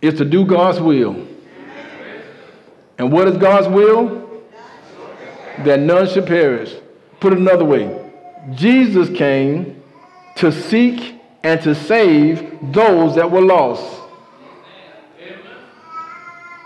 It's 0.00 0.18
to 0.18 0.24
do 0.24 0.44
God's 0.44 0.80
will. 0.80 1.26
And 2.98 3.10
what 3.10 3.26
is 3.26 3.36
God's 3.38 3.66
will? 3.66 4.25
That 5.64 5.80
none 5.80 6.08
should 6.08 6.26
perish. 6.26 6.74
Put 7.20 7.32
it 7.32 7.38
another 7.38 7.64
way 7.64 8.02
Jesus 8.54 9.08
came 9.16 9.82
to 10.36 10.52
seek 10.52 11.20
and 11.42 11.60
to 11.62 11.74
save 11.74 12.72
those 12.72 13.14
that 13.14 13.30
were 13.30 13.40
lost. 13.40 14.02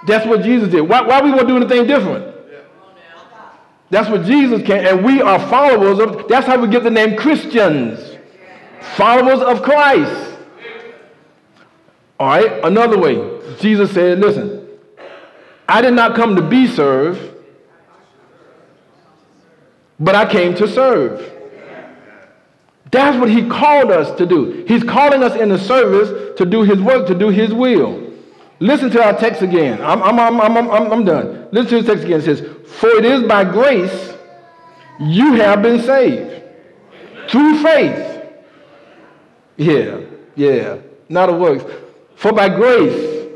That's 0.07 0.26
what 0.26 0.42
Jesus 0.42 0.70
did. 0.70 0.81
Why, 0.83 1.03
why 1.03 1.20
we 1.20 1.31
want 1.31 1.42
to 1.42 1.46
do 1.46 1.57
anything 1.57 1.87
different? 1.87 2.35
That's 3.90 4.09
what 4.09 4.24
Jesus 4.24 4.62
came, 4.62 4.87
and 4.87 5.05
we 5.05 5.20
are 5.20 5.38
followers 5.48 5.98
of. 5.98 6.29
That's 6.29 6.46
how 6.46 6.61
we 6.61 6.68
get 6.68 6.85
the 6.85 6.90
name 6.90 7.16
Christians, 7.16 8.16
followers 8.96 9.40
of 9.40 9.62
Christ. 9.62 10.38
All 12.18 12.29
right. 12.29 12.64
Another 12.64 12.98
way, 12.98 13.16
Jesus 13.59 13.90
said, 13.90 14.20
"Listen, 14.20 14.68
I 15.68 15.83
did 15.83 15.94
not 15.94 16.14
come 16.14 16.37
to 16.37 16.42
be 16.42 16.68
served, 16.68 17.29
but 20.00 20.14
I 20.14 20.30
came 20.30 20.54
to 20.56 20.66
serve. 20.66 21.36
That's 22.90 23.16
what 23.18 23.30
he 23.30 23.48
called 23.48 23.92
us 23.92 24.16
to 24.18 24.26
do. 24.26 24.64
He's 24.66 24.82
calling 24.82 25.22
us 25.22 25.36
in 25.36 25.50
the 25.50 25.58
service 25.58 26.36
to 26.38 26.44
do 26.44 26.62
his 26.62 26.80
work, 26.80 27.06
to 27.06 27.14
do 27.14 27.28
his 27.28 27.52
will. 27.54 28.10
Listen 28.58 28.90
to 28.90 29.02
our 29.02 29.16
text 29.16 29.42
again. 29.42 29.80
I'm, 29.80 30.02
I'm, 30.02 30.18
I'm, 30.18 30.40
I'm, 30.40 30.70
I'm, 30.70 30.92
I'm 30.92 31.04
done. 31.04 31.48
Listen 31.52 31.78
to 31.78 31.82
the 31.82 31.92
text 31.92 32.04
again. 32.04 32.20
It 32.20 32.24
says, 32.24 32.40
For 32.78 32.88
it 32.88 33.04
is 33.04 33.22
by 33.24 33.44
grace 33.44 34.14
you 34.98 35.34
have 35.34 35.62
been 35.62 35.80
saved 35.80 36.42
through 37.28 37.62
faith. 37.62 38.26
Yeah, 39.56 40.00
yeah, 40.34 40.78
not 41.08 41.28
a 41.28 41.32
works. 41.32 41.64
For 42.16 42.32
by 42.32 42.48
grace 42.48 43.28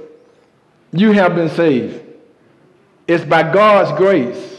you 0.92 1.12
have 1.12 1.34
been 1.34 1.50
saved. 1.50 2.02
It's 3.06 3.24
by 3.24 3.52
God's 3.52 3.96
grace. 3.98 4.53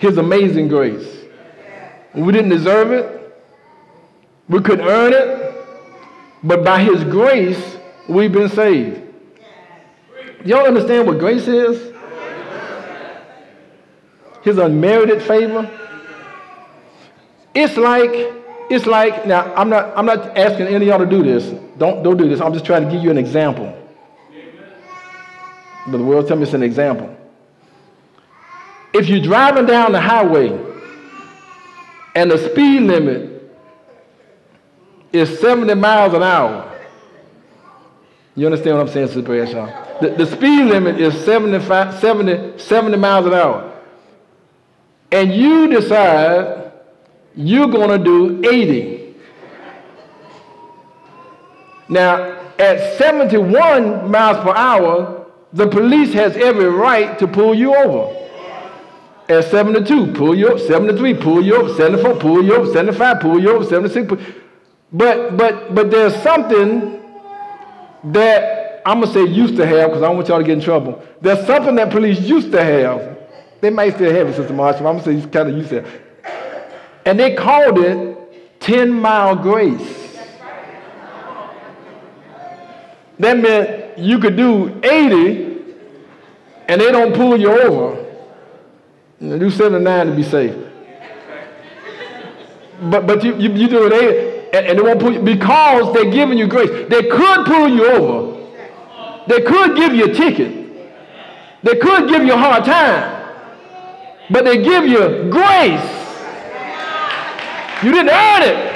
His 0.00 0.16
amazing 0.16 0.68
grace. 0.68 1.06
We 2.14 2.32
didn't 2.32 2.48
deserve 2.48 2.90
it. 2.90 3.36
We 4.48 4.60
couldn't 4.60 4.86
earn 4.86 5.12
it. 5.12 5.54
But 6.42 6.64
by 6.64 6.82
His 6.82 7.04
grace, 7.04 7.76
we've 8.08 8.32
been 8.32 8.48
saved. 8.48 9.02
Y'all 10.44 10.66
understand 10.66 11.06
what 11.06 11.18
grace 11.18 11.46
is? 11.46 11.92
His 14.42 14.56
unmerited 14.56 15.22
favor. 15.22 15.70
It's 17.54 17.76
like, 17.76 18.10
it's 18.70 18.86
like, 18.86 19.26
now 19.26 19.52
I'm 19.54 19.68
not 19.68 19.92
I'm 19.98 20.06
not 20.06 20.38
asking 20.38 20.68
any 20.68 20.76
of 20.76 20.82
y'all 20.82 20.98
to 20.98 21.04
do 21.04 21.22
this. 21.22 21.44
Don't 21.76 22.02
don't 22.02 22.16
do 22.16 22.26
this. 22.26 22.40
I'm 22.40 22.54
just 22.54 22.64
trying 22.64 22.86
to 22.86 22.90
give 22.90 23.04
you 23.04 23.10
an 23.10 23.18
example. 23.18 23.76
But 25.86 25.98
the 25.98 26.04
world 26.04 26.26
tell 26.26 26.38
me 26.38 26.44
it's 26.44 26.54
an 26.54 26.62
example. 26.62 27.14
If 28.92 29.08
you're 29.08 29.22
driving 29.22 29.66
down 29.66 29.92
the 29.92 30.00
highway 30.00 30.48
and 32.14 32.30
the 32.30 32.38
speed 32.50 32.82
limit 32.82 33.52
is 35.12 35.38
70 35.40 35.74
miles 35.74 36.14
an 36.14 36.22
hour, 36.22 36.66
You 38.36 38.46
understand 38.46 38.78
what 38.78 38.86
I'm 38.86 38.92
saying, 38.92 39.08
Sister 39.08 39.22
Bradshaw? 39.22 40.00
The, 40.00 40.10
the 40.10 40.26
speed 40.26 40.64
limit 40.64 41.00
is 41.00 41.14
75, 41.24 42.00
70, 42.00 42.58
70 42.58 42.96
miles 42.96 43.26
an 43.26 43.34
hour. 43.34 43.80
And 45.12 45.34
you 45.34 45.68
decide 45.68 46.72
you're 47.34 47.68
going 47.68 47.98
to 47.98 48.02
do 48.02 48.48
80. 48.48 49.14
Now, 51.88 52.38
at 52.58 52.96
71 52.98 54.10
miles 54.10 54.44
per 54.44 54.54
hour, 54.54 55.26
the 55.52 55.66
police 55.66 56.12
has 56.14 56.36
every 56.36 56.66
right 56.66 57.18
to 57.18 57.26
pull 57.26 57.54
you 57.54 57.74
over. 57.74 58.16
At 59.30 59.44
72, 59.44 60.12
pull 60.12 60.34
you 60.34 60.48
up. 60.48 60.58
73, 60.58 61.14
pull 61.14 61.40
you 61.40 61.54
up. 61.54 61.76
74, 61.76 62.16
pull 62.16 62.44
you 62.44 62.56
up. 62.56 62.72
75, 62.72 63.20
pull 63.20 63.40
you 63.40 63.56
up. 63.56 63.68
76, 63.68 64.08
pull. 64.08 64.18
But, 64.92 65.36
but, 65.36 65.72
but 65.72 65.88
there's 65.88 66.20
something 66.20 67.00
that 68.04 68.82
I'm 68.84 69.00
going 69.00 69.12
to 69.12 69.20
say 69.20 69.32
used 69.32 69.56
to 69.58 69.66
have 69.66 69.90
because 69.90 70.02
I 70.02 70.06
don't 70.06 70.16
want 70.16 70.26
y'all 70.26 70.38
to 70.38 70.44
get 70.44 70.58
in 70.58 70.64
trouble. 70.64 71.00
There's 71.20 71.46
something 71.46 71.76
that 71.76 71.92
police 71.92 72.18
used 72.18 72.50
to 72.50 72.64
have. 72.64 73.18
They 73.60 73.70
might 73.70 73.94
still 73.94 74.12
have 74.12 74.26
it, 74.26 74.34
Sister 74.34 74.52
Marshall. 74.52 74.82
But 74.82 74.90
I'm 74.90 74.98
going 74.98 75.20
to 75.20 75.22
say 75.22 75.30
kind 75.30 75.48
of 75.48 75.56
used 75.56 75.70
to 75.70 75.82
have. 75.82 76.02
And 77.06 77.16
they 77.16 77.36
called 77.36 77.78
it 77.78 78.60
10 78.60 78.90
mile 78.90 79.36
grace. 79.36 80.18
That 83.20 83.38
meant 83.38 83.96
you 83.96 84.18
could 84.18 84.34
do 84.36 84.80
80 84.82 85.50
and 86.66 86.80
they 86.80 86.90
don't 86.90 87.14
pull 87.14 87.38
you 87.38 87.50
over. 87.50 87.99
You 89.20 89.38
do 89.38 89.50
79 89.50 90.06
to 90.06 90.12
be 90.14 90.22
safe. 90.22 90.56
But, 92.82 93.06
but 93.06 93.22
you, 93.22 93.36
you, 93.36 93.52
you 93.52 93.68
do 93.68 93.86
it 93.86 93.92
80 93.92 94.56
and, 94.56 94.66
and 94.66 94.78
they 94.78 94.82
won't 94.82 94.98
pull 94.98 95.12
you 95.12 95.20
because 95.20 95.92
they're 95.94 96.10
giving 96.10 96.38
you 96.38 96.48
grace. 96.48 96.70
They 96.88 97.08
could 97.08 97.46
pull 97.46 97.68
you 97.68 97.90
over. 97.90 98.40
They 99.28 99.42
could 99.42 99.76
give 99.76 99.94
you 99.94 100.06
a 100.06 100.14
ticket. 100.14 100.56
They 101.62 101.76
could 101.76 102.08
give 102.08 102.24
you 102.24 102.32
a 102.32 102.38
hard 102.38 102.64
time. 102.64 103.18
But 104.30 104.44
they 104.44 104.62
give 104.62 104.86
you 104.86 105.30
grace. 105.30 105.96
You 107.82 107.92
didn't 107.92 108.10
earn 108.10 108.42
it. 108.42 108.70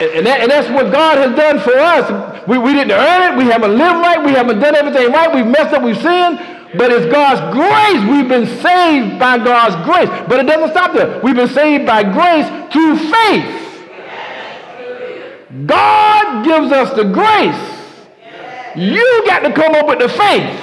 And, 0.00 0.10
and, 0.10 0.26
that, 0.26 0.40
and 0.42 0.50
that's 0.50 0.68
what 0.70 0.92
God 0.92 1.18
has 1.18 1.34
done 1.36 1.58
for 1.58 1.76
us. 1.76 2.46
We, 2.46 2.58
we 2.58 2.72
didn't 2.72 2.92
earn 2.92 3.32
it. 3.32 3.38
We 3.38 3.50
haven't 3.50 3.76
lived 3.76 3.98
right. 3.98 4.24
We 4.24 4.32
haven't 4.32 4.60
done 4.60 4.76
everything 4.76 5.10
right. 5.12 5.34
We've 5.34 5.46
messed 5.46 5.74
up. 5.74 5.82
We've 5.82 6.00
sinned. 6.00 6.53
But 6.76 6.90
it's 6.90 7.06
God's 7.06 7.40
grace. 7.54 8.02
We've 8.10 8.28
been 8.28 8.46
saved 8.60 9.18
by 9.18 9.38
God's 9.38 9.76
grace. 9.86 10.08
But 10.28 10.40
it 10.40 10.46
doesn't 10.46 10.70
stop 10.70 10.92
there. 10.92 11.20
We've 11.22 11.36
been 11.36 11.48
saved 11.48 11.86
by 11.86 12.02
grace 12.02 12.46
through 12.72 12.96
faith. 12.98 13.60
God 15.66 16.44
gives 16.44 16.72
us 16.72 16.94
the 16.96 17.04
grace. 17.04 17.74
You 18.76 19.22
got 19.26 19.40
to 19.40 19.52
come 19.52 19.74
up 19.74 19.86
with 19.86 20.00
the 20.00 20.08
faith. 20.08 20.60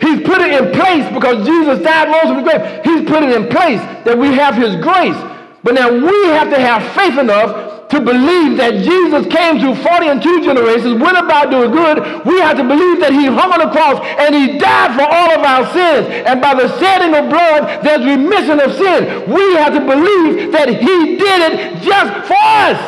He's 0.00 0.20
put 0.22 0.40
it 0.40 0.50
in 0.50 0.72
place 0.72 1.12
because 1.14 1.46
Jesus 1.46 1.82
died, 1.82 2.08
rose 2.08 2.34
from 2.34 2.44
the 2.44 2.50
grave. 2.50 2.84
He's 2.84 3.08
put 3.08 3.22
it 3.22 3.30
in 3.30 3.48
place 3.48 3.80
that 4.04 4.18
we 4.18 4.34
have 4.34 4.54
his 4.54 4.76
grace. 4.76 5.16
But 5.62 5.74
now 5.74 5.90
we 5.90 6.26
have 6.28 6.50
to 6.50 6.58
have 6.58 6.82
faith 6.94 7.18
enough 7.18 7.81
to 7.92 8.00
believe 8.00 8.56
that 8.56 8.80
Jesus 8.80 9.28
came 9.28 9.60
through 9.60 9.76
40 9.76 10.08
and 10.08 10.22
two 10.22 10.40
generations, 10.40 10.96
went 10.96 11.20
about 11.20 11.52
doing 11.52 11.70
good. 11.70 12.24
We 12.24 12.40
have 12.40 12.56
to 12.56 12.64
believe 12.64 13.04
that 13.04 13.12
he 13.12 13.28
hung 13.28 13.52
on 13.52 13.60
the 13.60 13.68
cross 13.68 14.00
and 14.16 14.32
he 14.32 14.56
died 14.56 14.96
for 14.96 15.04
all 15.04 15.28
of 15.36 15.44
our 15.44 15.68
sins. 15.76 16.08
And 16.24 16.40
by 16.40 16.56
the 16.56 16.72
shedding 16.80 17.12
of 17.12 17.28
blood, 17.28 17.84
there's 17.84 18.00
remission 18.00 18.64
of 18.64 18.72
sin. 18.72 19.28
We 19.28 19.44
have 19.60 19.76
to 19.76 19.84
believe 19.84 20.56
that 20.56 20.72
he 20.72 21.20
did 21.20 21.38
it 21.52 21.84
just 21.84 22.12
for 22.24 22.40
us. 22.64 22.80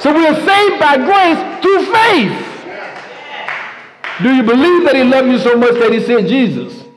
So 0.00 0.16
we 0.16 0.24
are 0.32 0.38
saved 0.40 0.80
by 0.80 0.96
grace 1.04 1.40
through 1.60 1.84
faith. 1.92 2.32
Do 4.24 4.32
you 4.32 4.44
believe 4.48 4.88
that 4.88 4.96
he 4.96 5.04
loved 5.04 5.28
you 5.28 5.38
so 5.44 5.60
much 5.60 5.76
that 5.76 5.92
he 5.92 6.00
sent 6.00 6.28
Jesus? 6.28 6.88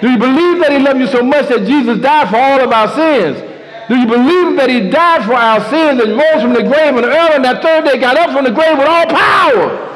Do 0.00 0.06
you 0.06 0.18
believe 0.18 0.62
that 0.62 0.70
he 0.70 0.78
loved 0.78 1.00
you 1.00 1.08
so 1.08 1.24
much 1.24 1.48
that 1.48 1.66
Jesus 1.66 1.98
died 1.98 2.30
for 2.30 2.38
all 2.38 2.62
of 2.62 2.70
our 2.70 2.94
sins? 2.94 3.47
Do 3.88 3.96
you 3.96 4.06
believe 4.06 4.56
that 4.56 4.68
he 4.68 4.90
died 4.90 5.24
for 5.24 5.32
our 5.32 5.60
sins 5.70 6.00
and 6.02 6.12
rose 6.12 6.42
from 6.42 6.52
the 6.52 6.62
grave 6.62 6.94
and 6.94 7.06
early 7.06 7.34
on 7.34 7.42
that 7.42 7.62
third 7.62 7.84
day 7.86 7.98
got 7.98 8.18
up 8.18 8.30
from 8.36 8.44
the 8.44 8.50
grave 8.50 8.76
with 8.76 8.86
all 8.86 9.06
power? 9.06 9.88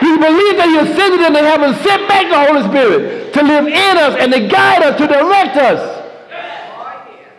Do 0.00 0.06
you 0.06 0.18
believe 0.18 0.56
that 0.56 0.68
he 0.68 0.78
ascended 0.78 1.20
into 1.20 1.40
heaven, 1.40 1.74
sent 1.84 2.08
back 2.08 2.28
the 2.28 2.46
Holy 2.46 2.62
Spirit 2.68 3.34
to 3.34 3.42
live 3.42 3.66
in 3.66 3.96
us 3.98 4.16
and 4.18 4.32
to 4.32 4.48
guide 4.48 4.82
us, 4.82 4.98
to 4.98 5.06
direct 5.06 5.56
us, 5.56 6.04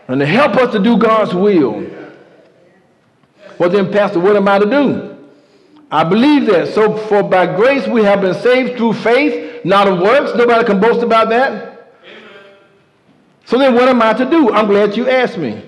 and 0.07 0.19
to 0.19 0.25
help 0.25 0.55
us 0.55 0.71
to 0.73 0.79
do 0.79 0.97
God's 0.97 1.33
will? 1.33 1.85
Well 3.57 3.69
then, 3.71 3.91
Pastor, 3.91 4.19
what 4.19 4.35
am 4.35 4.47
I 4.47 4.59
to 4.59 4.69
do? 4.69 5.17
I 5.89 6.03
believe 6.03 6.45
that. 6.47 6.73
So 6.75 6.95
for 7.07 7.23
by 7.23 7.47
grace 7.55 7.87
we 7.87 8.03
have 8.03 8.21
been 8.21 8.35
saved 8.35 8.77
through 8.77 8.93
faith, 8.93 9.65
not 9.65 9.87
of 9.87 9.99
works. 9.99 10.31
Nobody 10.35 10.63
can 10.63 10.79
boast 10.79 11.01
about 11.01 11.29
that. 11.29 11.91
So 13.45 13.57
then 13.57 13.73
what 13.73 13.89
am 13.89 14.01
I 14.01 14.13
to 14.13 14.29
do? 14.29 14.51
I'm 14.51 14.67
glad 14.67 14.95
you 14.95 15.09
asked 15.09 15.37
me. 15.37 15.63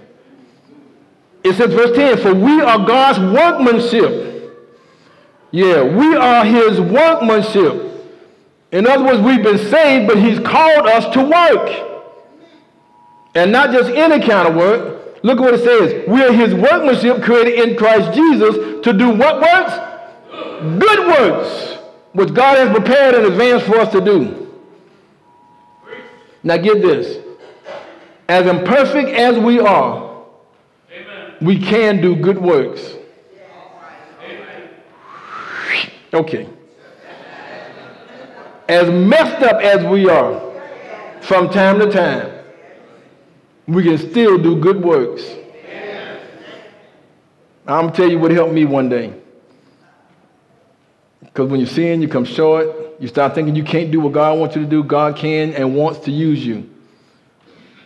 It 1.43 1.55
says, 1.55 1.73
verse 1.73 1.95
10, 1.95 2.17
for 2.17 2.33
we 2.33 2.61
are 2.61 2.85
God's 2.85 3.19
workmanship. 3.19 4.29
Yeah, 5.51 5.83
we 5.83 6.15
are 6.15 6.45
his 6.45 6.79
workmanship. 6.79 7.85
In 8.71 8.85
other 8.87 9.03
words, 9.03 9.19
we've 9.19 9.43
been 9.43 9.57
saved, 9.57 10.07
but 10.07 10.17
he's 10.17 10.39
called 10.39 10.87
us 10.87 11.11
to 11.13 11.23
work. 11.23 11.89
And 13.35 13.51
not 13.51 13.71
just 13.71 13.89
any 13.89 14.25
kind 14.25 14.47
of 14.47 14.55
work. 14.55 15.23
Look 15.23 15.37
at 15.37 15.41
what 15.41 15.53
it 15.53 15.63
says. 15.63 16.07
We 16.07 16.23
are 16.23 16.31
his 16.31 16.53
workmanship 16.53 17.23
created 17.23 17.67
in 17.67 17.77
Christ 17.77 18.13
Jesus 18.13 18.83
to 18.83 18.93
do 18.93 19.09
what 19.09 19.41
works? 19.41 19.73
Good 20.79 21.07
works, 21.07 21.77
which 22.13 22.33
God 22.33 22.57
has 22.57 22.69
prepared 22.75 23.15
in 23.15 23.25
advance 23.25 23.63
for 23.63 23.79
us 23.79 23.91
to 23.91 24.01
do. 24.01 24.51
Now 26.43 26.57
get 26.57 26.81
this. 26.81 27.23
As 28.29 28.45
imperfect 28.45 29.09
as 29.09 29.37
we 29.39 29.59
are, 29.59 30.08
we 31.41 31.59
can 31.59 32.01
do 32.01 32.15
good 32.15 32.37
works. 32.37 32.95
Okay. 36.13 36.49
As 38.67 38.89
messed 38.89 39.43
up 39.43 39.61
as 39.61 39.85
we 39.85 40.09
are 40.09 40.41
from 41.21 41.49
time 41.49 41.79
to 41.79 41.91
time, 41.91 42.43
we 43.67 43.83
can 43.83 43.97
still 43.97 44.37
do 44.37 44.59
good 44.59 44.83
works. 44.83 45.23
I'm 47.67 47.83
going 47.83 47.91
to 47.91 47.97
tell 47.97 48.09
you 48.09 48.17
what 48.17 48.31
helped 48.31 48.53
me 48.53 48.65
one 48.65 48.89
day. 48.89 49.13
Because 51.21 51.51
when 51.51 51.59
you 51.59 51.67
sin, 51.67 52.01
you 52.01 52.07
come 52.07 52.25
short. 52.25 52.67
You 52.99 53.07
start 53.07 53.35
thinking 53.35 53.55
you 53.55 53.63
can't 53.63 53.91
do 53.91 53.99
what 53.99 54.13
God 54.13 54.39
wants 54.39 54.55
you 54.55 54.63
to 54.63 54.69
do. 54.69 54.83
God 54.83 55.15
can 55.15 55.53
and 55.53 55.75
wants 55.75 55.99
to 56.01 56.11
use 56.11 56.43
you. 56.43 56.67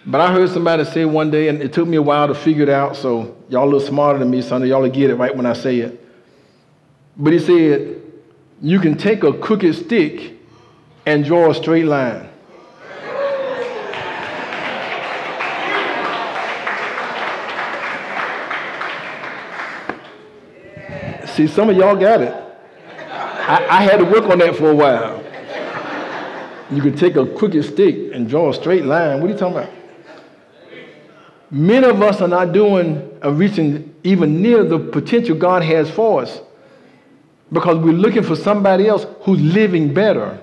But 0.06 0.20
I 0.20 0.34
heard 0.34 0.50
somebody 0.50 0.84
say 0.84 1.06
one 1.06 1.32
day, 1.32 1.48
and 1.48 1.62
it 1.62 1.72
took 1.72 1.88
me 1.88 1.96
a 1.96 2.02
while 2.02 2.28
to 2.28 2.36
figure 2.36 2.64
it 2.64 2.70
out, 2.70 2.98
so 2.98 3.38
y'all 3.48 3.64
a 3.64 3.66
little 3.66 3.80
smarter 3.80 4.20
than 4.20 4.30
me, 4.30 4.42
so 4.42 4.58
y'all 4.58 4.82
will 4.82 4.90
get 4.90 5.10
it 5.10 5.16
right 5.16 5.36
when 5.36 5.46
I 5.46 5.54
say 5.54 5.80
it. 5.80 6.06
But 7.16 7.32
he 7.32 7.40
said, 7.40 8.02
you 8.62 8.80
can 8.80 8.98
take 8.98 9.24
a 9.24 9.32
crooked 9.32 9.76
stick 9.76 10.34
and 11.06 11.24
draw 11.24 11.52
a 11.52 11.56
straight 11.56 11.86
line. 11.86 12.30
See, 21.28 21.48
some 21.48 21.70
of 21.70 21.78
y'all 21.78 21.96
got 21.96 22.22
it. 22.22 22.34
I, 23.00 23.66
I 23.70 23.84
had 23.84 23.98
to 23.98 24.06
work 24.06 24.26
on 24.26 24.38
that 24.40 24.56
for 24.56 24.70
a 24.70 24.76
while. 24.76 25.24
You 26.72 26.82
can 26.82 26.96
take 26.96 27.16
a 27.16 27.26
crooked 27.26 27.64
stick 27.66 28.14
and 28.14 28.28
draw 28.28 28.50
a 28.50 28.54
straight 28.54 28.86
line. 28.86 29.20
What 29.20 29.30
are 29.30 29.34
you 29.34 29.40
talking 29.40 29.58
about? 29.58 29.83
Many 31.54 31.86
of 31.86 32.02
us 32.02 32.20
are 32.20 32.28
not 32.28 32.52
doing 32.52 33.12
or 33.22 33.32
reaching 33.32 33.94
even 34.04 34.42
near 34.42 34.64
the 34.64 34.80
potential 34.80 35.38
God 35.38 35.62
has 35.62 35.88
for 35.88 36.24
us 36.24 36.42
because 37.52 37.78
we're 37.78 37.94
looking 37.94 38.24
for 38.24 38.36
somebody 38.36 38.88
else 38.88 39.06
who's 39.22 39.40
living 39.40 39.94
better, 39.94 40.42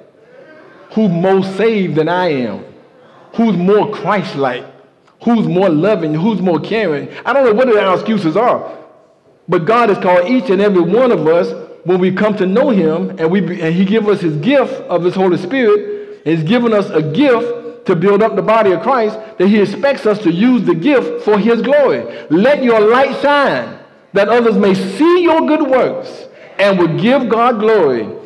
who's 0.93 1.11
more 1.11 1.43
saved 1.43 1.97
than 1.97 2.09
I 2.09 2.29
am, 2.29 2.65
who's 3.35 3.57
more 3.57 3.93
Christ 3.93 4.37
like, 4.37 4.65
who's 5.25 5.49
more 5.49 5.69
loving, 5.69 6.15
who's 6.15 6.41
more 6.41 6.61
caring. 6.61 7.09
I 7.27 7.33
don't 7.33 7.45
know 7.45 7.55
what 7.55 7.77
our 7.77 7.95
excuses 7.95 8.37
are, 8.37 8.79
but 9.49 9.65
God 9.65 9.89
has 9.89 9.99
called 9.99 10.29
each 10.29 10.49
and 10.49 10.63
every 10.63 10.83
one 10.83 11.11
of 11.11 11.27
us 11.27 11.51
when 11.83 11.99
we 11.99 12.13
come 12.13 12.37
to 12.37 12.47
know 12.47 12.71
Him 12.71 13.19
and, 13.19 13.29
we, 13.33 13.41
and 13.61 13.75
He 13.75 13.85
gives 13.85 14.07
us 14.07 14.21
His 14.21 14.37
gift 14.37 14.75
of 14.83 15.03
His 15.03 15.17
Holy 15.17 15.39
Spirit, 15.39 16.21
He's 16.25 16.45
given 16.45 16.73
us 16.73 16.89
a 16.91 17.03
gift 17.03 17.60
to 17.85 17.97
build 17.97 18.23
up 18.23 18.37
the 18.37 18.43
body 18.43 18.73
of 18.73 18.83
Christ, 18.83 19.19
that 19.39 19.49
he 19.49 19.61
expects 19.61 20.07
us 20.07 20.19
to 20.21 20.33
use 20.33 20.63
the 20.65 20.75
gift 20.75 21.25
for 21.25 21.39
his 21.39 21.63
glory. 21.63 22.27
Let 22.31 22.63
your 22.63 22.81
light 22.81 23.21
shine, 23.21 23.79
that 24.13 24.29
others 24.29 24.57
may 24.57 24.75
see 24.75 25.23
your 25.23 25.41
good 25.47 25.63
works 25.63 26.27
and 26.59 26.79
will 26.79 26.99
give 26.99 27.29
God 27.29 27.59
glory. 27.59 28.20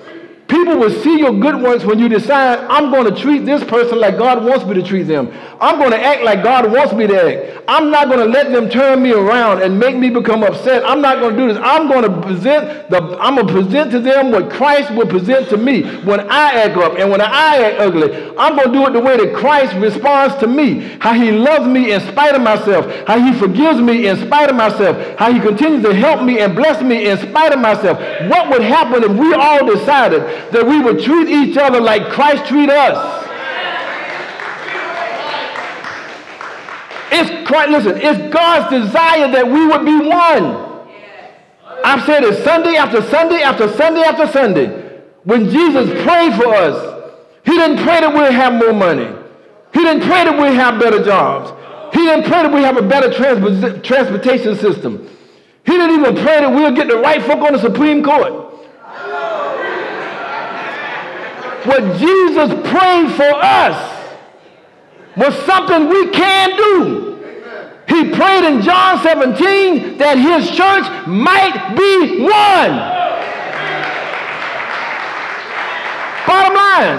People 0.47 0.77
will 0.77 0.91
see 1.03 1.19
your 1.19 1.33
good 1.33 1.63
works 1.63 1.85
when 1.85 1.99
you 1.99 2.09
decide, 2.09 2.59
I'm 2.69 2.91
going 2.91 3.13
to 3.13 3.19
treat 3.19 3.47
this 3.47 3.65
person 3.65 3.99
like 3.99 4.19
God 4.19 4.45
wants 4.45 4.67
me 4.67 4.75
to 4.75 4.83
treat 4.83 5.05
them. 5.05 5.33
I'm 5.59 5.79
going 5.79 5.93
to 5.93 5.99
act 5.99 6.23
like 6.23 6.45
God 6.45 6.71
wants 6.71 6.93
me 6.93 7.07
to 7.07 7.15
act. 7.15 7.65
I'm 7.67 7.91
not 7.91 8.09
going 8.09 8.19
to 8.19 8.27
let 8.27 8.53
them 8.53 8.69
turn 8.69 9.03
me 9.03 9.13
around 9.13 9.63
and 9.63 9.79
make 9.79 9.97
me 9.97 10.11
become 10.11 10.43
upset. 10.43 10.85
I'm 10.85 11.01
not 11.01 11.21
going 11.21 11.35
to 11.35 11.41
do 11.41 11.49
this. 11.49 11.63
I'm 11.63 11.89
going 11.89 12.03
to 12.03 12.21
present 12.21 12.91
the 12.91 12.99
I'm 13.19 13.37
going 13.37 13.47
to 13.47 13.53
present 13.55 13.91
to 13.93 14.01
them 14.01 14.33
what 14.33 14.51
Christ 14.51 14.91
will 14.91 15.07
present 15.07 15.49
to 15.49 15.57
me 15.57 15.83
when 16.05 16.21
I 16.21 16.53
act 16.53 16.77
up 16.77 16.99
and 16.99 17.11
when 17.11 17.23
I 17.23 17.63
act 17.63 17.81
ugly. 17.81 18.13
I'm 18.37 18.57
going 18.57 18.71
to 18.71 18.73
do 18.73 18.87
it 18.87 18.93
the 18.93 19.01
way 19.01 19.17
that 19.17 19.35
Christ 19.35 19.75
responds 19.77 20.35
to 20.37 20.47
me. 20.47 20.99
How 21.01 21.15
he 21.15 21.31
loves 21.31 21.67
me 21.67 21.93
in 21.93 22.01
spite 22.03 22.35
of 22.35 22.43
myself. 22.43 22.85
How 23.07 23.19
he 23.19 23.33
forgives 23.39 23.81
me 23.81 24.09
in 24.09 24.19
spite 24.19 24.51
of 24.51 24.57
myself. 24.57 25.19
How 25.19 25.33
he 25.33 25.41
continues 25.41 25.85
to 25.85 25.95
help 25.95 26.23
me 26.23 26.41
and 26.41 26.55
bless 26.55 26.83
me 26.83 27.09
in 27.09 27.17
spite 27.17 27.55
of 27.55 27.61
myself. 27.61 27.99
What 28.29 28.51
would 28.51 28.63
happen 28.63 29.05
if 29.05 29.13
we 29.13 29.33
all 29.33 29.65
decided 29.65 30.34
that 30.53 30.67
we 30.67 30.81
would 30.81 31.03
treat 31.03 31.29
each 31.29 31.57
other 31.57 31.81
like 31.81 32.11
Christ 32.11 32.47
treat 32.47 32.71
us. 32.71 33.23
It's 37.17 37.49
Christ, 37.49 37.71
listen, 37.71 37.97
it's 37.97 38.35
God's 38.35 38.71
desire 38.71 39.31
that 39.31 39.47
we 39.47 39.67
would 39.67 39.85
be 39.85 40.09
one. 40.09 40.65
I've 41.85 42.05
said 42.07 42.25
it 42.25 42.43
Sunday 42.43 42.77
after 42.77 43.03
Sunday 43.03 43.43
after 43.43 43.69
Sunday 43.73 44.01
after 44.01 44.27
Sunday. 44.27 45.01
When 45.25 45.49
Jesus 45.51 45.91
prayed 46.03 46.35
for 46.35 46.49
us, 46.49 47.13
he 47.45 47.53
didn't 47.53 47.85
pray 47.85 48.01
that 48.01 48.13
we'd 48.13 48.33
have 48.33 48.55
more 48.55 48.73
money. 48.73 49.07
He 49.73 49.81
didn't 49.81 50.03
pray 50.03 50.25
that 50.25 50.41
we'd 50.41 50.55
have 50.55 50.81
better 50.81 51.05
jobs. 51.05 51.53
He 51.95 52.01
didn't 52.05 52.25
pray 52.25 52.43
that 52.43 52.53
we 52.53 52.63
have 52.63 52.77
a 52.77 52.83
better 52.83 53.13
trans- 53.13 53.87
transportation 53.87 54.57
system. 54.57 55.09
He 55.65 55.73
didn't 55.73 56.01
even 56.01 56.15
pray 56.17 56.41
that 56.41 56.51
we'll 56.51 56.75
get 56.75 56.89
the 56.89 56.99
right 56.99 57.23
folk 57.23 57.41
on 57.41 57.53
the 57.53 57.59
Supreme 57.59 58.03
Court. 58.03 58.54
What 61.67 61.99
Jesus 61.99 62.51
prayed 62.69 63.13
for 63.13 63.35
us 63.35 63.95
was 65.17 65.35
something 65.45 65.89
we 65.89 66.11
can 66.11 66.57
do. 66.57 67.15
He 67.89 68.11
prayed 68.11 68.45
in 68.45 68.63
John 68.63 69.03
17 69.03 69.99
that 69.99 70.17
his 70.17 70.49
church 70.51 71.07
might 71.07 71.75
be 71.77 72.23
one. 72.23 73.05
Bottom 76.27 76.55
line, 76.55 76.99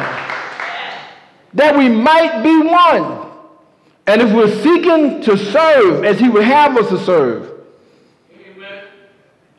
that 1.54 1.75
we 1.75 1.89
might 1.89 2.43
be 2.43 2.60
one. 2.67 3.32
And 4.08 4.21
if 4.21 4.32
we're 4.32 4.62
seeking 4.62 5.21
to 5.23 5.38
serve 5.38 6.06
as 6.06 6.19
he 6.19 6.30
would 6.30 6.43
have 6.43 6.78
us 6.78 6.89
to 6.89 7.04
serve, 7.04 7.51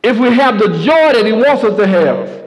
if 0.02 0.16
we 0.18 0.30
have 0.30 0.58
the 0.60 0.68
joy 0.68 1.12
that 1.12 1.26
he 1.26 1.32
wants 1.32 1.64
us 1.64 1.76
to 1.76 1.86
have, 1.86 2.45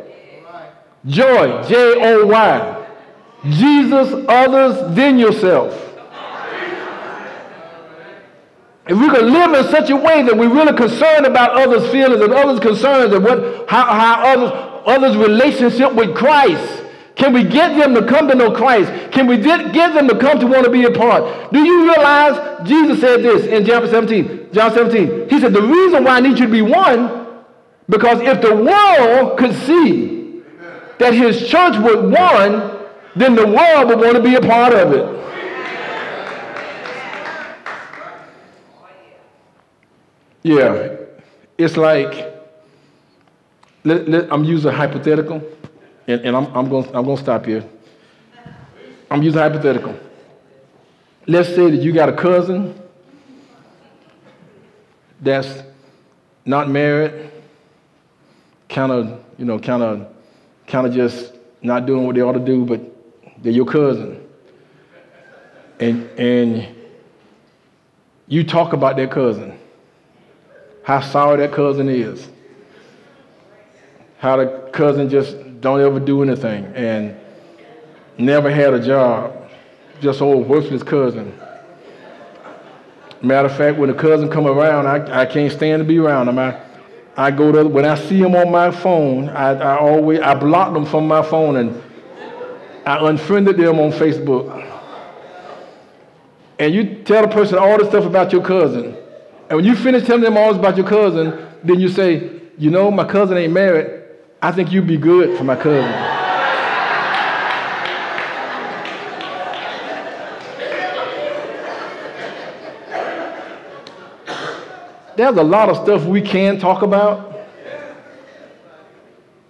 Joy, 1.05 1.63
J 1.67 1.75
O 1.75 2.25
Y. 2.25 2.85
Jesus, 3.45 4.25
others, 4.27 4.95
then 4.95 5.17
yourself. 5.17 5.85
If 8.88 8.97
we 8.97 9.07
can 9.07 9.31
live 9.31 9.53
in 9.53 9.71
such 9.71 9.91
a 9.91 9.95
way 9.95 10.23
that 10.23 10.35
we're 10.35 10.49
really 10.49 10.75
concerned 10.75 11.27
about 11.27 11.51
others' 11.51 11.89
feelings 11.91 12.21
and 12.21 12.33
others' 12.33 12.59
concerns 12.59 13.13
and 13.13 13.23
what, 13.23 13.69
how, 13.69 13.85
how 13.85 14.23
others, 14.25 14.51
others' 14.88 15.15
relationship 15.15 15.93
with 15.93 16.15
Christ, 16.15 16.83
can 17.15 17.31
we 17.31 17.43
get 17.43 17.77
them 17.77 17.93
to 17.93 18.05
come 18.07 18.27
to 18.29 18.35
know 18.35 18.51
Christ? 18.51 19.12
Can 19.12 19.27
we 19.27 19.38
get 19.38 19.73
them 19.73 20.07
to 20.07 20.17
come 20.17 20.39
to 20.39 20.47
want 20.47 20.65
to 20.65 20.71
be 20.71 20.85
a 20.85 20.91
part? 20.91 21.53
Do 21.53 21.59
you 21.59 21.83
realize 21.83 22.67
Jesus 22.67 22.99
said 22.99 23.21
this 23.21 23.45
in 23.45 23.63
John 23.63 23.88
17? 23.88 24.53
John 24.53 24.73
17. 24.73 25.29
He 25.29 25.39
said, 25.39 25.53
The 25.53 25.62
reason 25.62 26.03
why 26.03 26.17
I 26.17 26.19
need 26.21 26.39
you 26.39 26.47
to 26.47 26.51
be 26.51 26.63
one, 26.63 27.43
because 27.88 28.21
if 28.21 28.41
the 28.41 28.55
world 28.55 29.38
could 29.38 29.53
see 29.53 30.18
that 30.99 31.13
his 31.13 31.47
church 31.47 31.77
would 31.77 32.12
one, 32.12 32.77
then 33.15 33.33
the 33.33 33.47
world 33.47 33.88
would 33.88 33.99
want 33.99 34.15
to 34.17 34.21
be 34.21 34.35
a 34.35 34.41
part 34.41 34.73
of 34.73 34.91
it. 34.93 35.15
Yeah, 40.43 40.95
it's 41.57 41.75
like, 41.75 42.33
let, 43.83 44.07
let, 44.07 44.31
I'm 44.31 44.43
using 44.43 44.71
a 44.71 44.73
hypothetical, 44.73 45.41
and, 46.07 46.21
and 46.21 46.35
I'm, 46.35 46.45
I'm 46.55 46.69
going 46.69 46.95
I'm 46.95 47.05
to 47.05 47.17
stop 47.17 47.45
here. 47.45 47.63
I'm 49.12 49.21
using 49.21 49.39
a 49.39 49.43
hypothetical. 49.43 49.97
Let's 51.27 51.49
say 51.49 51.69
that 51.69 51.81
you 51.81 51.91
got 51.93 52.09
a 52.09 52.13
cousin 52.13 52.79
that's 55.21 55.63
not 56.45 56.69
married, 56.69 57.31
kind 58.69 58.91
of, 58.91 59.23
you 59.38 59.45
know, 59.45 59.59
kind 59.59 59.83
of 59.83 60.07
kind 60.69 60.88
of 60.88 60.93
just 60.93 61.34
not 61.62 61.86
doing 61.86 62.05
what 62.05 62.15
they 62.15 62.21
ought 62.21 62.34
to 62.34 62.39
do, 62.39 62.63
but 62.63 62.79
they're 63.43 63.51
your 63.51 63.65
cousin. 63.65 64.25
And, 65.79 66.10
and 66.19 66.75
you 68.27 68.43
talk 68.43 68.73
about 68.73 68.95
that 68.97 69.12
cousin, 69.12 69.58
how 70.84 71.01
sorry 71.01 71.38
that 71.38 71.53
cousin 71.53 71.89
is, 71.89 72.29
how 74.19 74.38
the 74.38 74.69
cousin 74.71 75.10
just 75.10 75.36
don't 75.62 75.82
ever 75.82 75.99
do 75.99 76.21
anything 76.21 76.65
and 76.75 77.17
never 78.17 78.51
had 78.51 78.73
a 78.73 78.86
job, 78.86 79.49
just 80.01 80.21
old 80.21 80.47
worthless 80.47 80.84
cousin. 80.84 81.38
Matter 83.21 83.47
of 83.47 83.58
fact, 83.58 83.77
when 83.77 83.89
the 83.89 83.95
cousin 83.95 84.29
come 84.29 84.47
around, 84.47 84.88
I, 84.88 85.21
I 85.21 85.25
can't 85.25 85.51
stand 85.51 85.82
to 85.82 85.84
be 85.84 85.97
around 85.97 86.29
him. 86.29 86.38
I, 86.38 86.68
I 87.19 87.32
go 87.32 87.51
to 87.51 87.67
when 87.67 87.84
I 87.84 87.95
see 87.95 88.21
them 88.21 88.34
on 88.34 88.49
my 88.49 88.71
phone, 88.71 89.27
I, 89.27 89.49
I 89.49 89.77
always 89.77 90.21
I 90.21 90.36
block 90.36 90.73
them 90.73 90.86
from 90.86 91.05
my 91.05 91.21
phone 91.21 91.58
and 91.58 91.84
I 92.86 93.10
unfriended 93.10 93.58
them 93.58 93.77
on 93.77 93.91
Facebook. 93.91 94.47
And 96.60 96.73
you 96.73 97.03
tell 97.03 97.23
the 97.23 97.27
person 97.27 97.58
all 97.58 97.77
the 97.77 97.89
stuff 97.89 98.05
about 98.05 98.32
your 98.32 98.41
cousin. 98.41 98.95
And 99.49 99.58
when 99.58 99.65
you 99.65 99.75
finish 99.75 100.05
telling 100.08 100.21
them 100.23 100.38
all 100.38 100.55
about 100.55 100.77
your 100.77 100.88
cousin, 100.88 101.45
then 101.62 101.82
you 101.82 101.89
say, 101.89 102.39
you 102.58 102.71
know, 102.71 102.89
my 102.89 103.03
cousin 103.03 103.36
ain't 103.36 103.51
married. 103.51 104.01
I 104.41 104.53
think 104.53 104.71
you'd 104.71 104.88
be 104.88 104.97
good 104.97 105.38
for 105.38 105.43
my 105.43 105.58
cousin. 105.58 106.08
There's 115.19 115.36
a 115.36 115.43
lot 115.43 115.67
of 115.67 115.75
stuff 115.75 116.05
we 116.05 116.21
can 116.21 116.62
talk 116.62 116.82
about, 116.82 117.38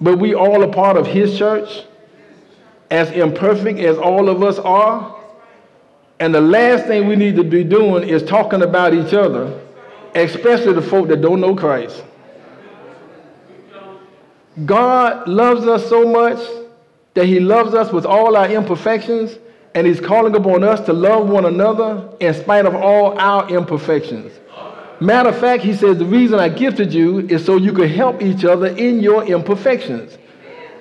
but 0.01 0.17
we 0.17 0.33
all 0.33 0.63
a 0.63 0.73
part 0.73 0.97
of 0.97 1.05
His 1.05 1.37
church, 1.37 1.83
as 2.89 3.11
imperfect 3.11 3.77
as 3.77 3.95
all 3.99 4.29
of 4.29 4.41
us 4.41 4.57
are. 4.57 5.15
And 6.19 6.33
the 6.33 6.41
last 6.41 6.87
thing 6.87 7.07
we 7.07 7.15
need 7.15 7.35
to 7.35 7.43
be 7.43 7.63
doing 7.63 8.09
is 8.09 8.23
talking 8.23 8.63
about 8.63 8.95
each 8.95 9.13
other, 9.13 9.61
especially 10.15 10.73
the 10.73 10.81
folk 10.81 11.07
that 11.09 11.21
don't 11.21 11.39
know 11.39 11.53
Christ. 11.55 12.03
God 14.65 15.27
loves 15.27 15.67
us 15.67 15.87
so 15.87 16.03
much 16.03 16.39
that 17.13 17.27
He 17.27 17.39
loves 17.39 17.75
us 17.75 17.93
with 17.93 18.07
all 18.07 18.35
our 18.35 18.49
imperfections, 18.49 19.37
and 19.75 19.85
He's 19.85 20.01
calling 20.01 20.35
upon 20.35 20.63
us 20.63 20.83
to 20.87 20.93
love 20.93 21.29
one 21.29 21.45
another 21.45 22.09
in 22.19 22.33
spite 22.33 22.65
of 22.65 22.73
all 22.73 23.19
our 23.19 23.47
imperfections. 23.51 24.33
Matter 25.01 25.29
of 25.29 25.39
fact, 25.39 25.63
he 25.63 25.73
says, 25.73 25.97
the 25.97 26.05
reason 26.05 26.39
I 26.39 26.49
gifted 26.49 26.93
you 26.93 27.19
is 27.19 27.45
so 27.45 27.55
you 27.55 27.71
could 27.71 27.89
help 27.89 28.21
each 28.21 28.43
other 28.43 28.67
in 28.67 28.99
your 28.99 29.23
imperfections. 29.23 30.17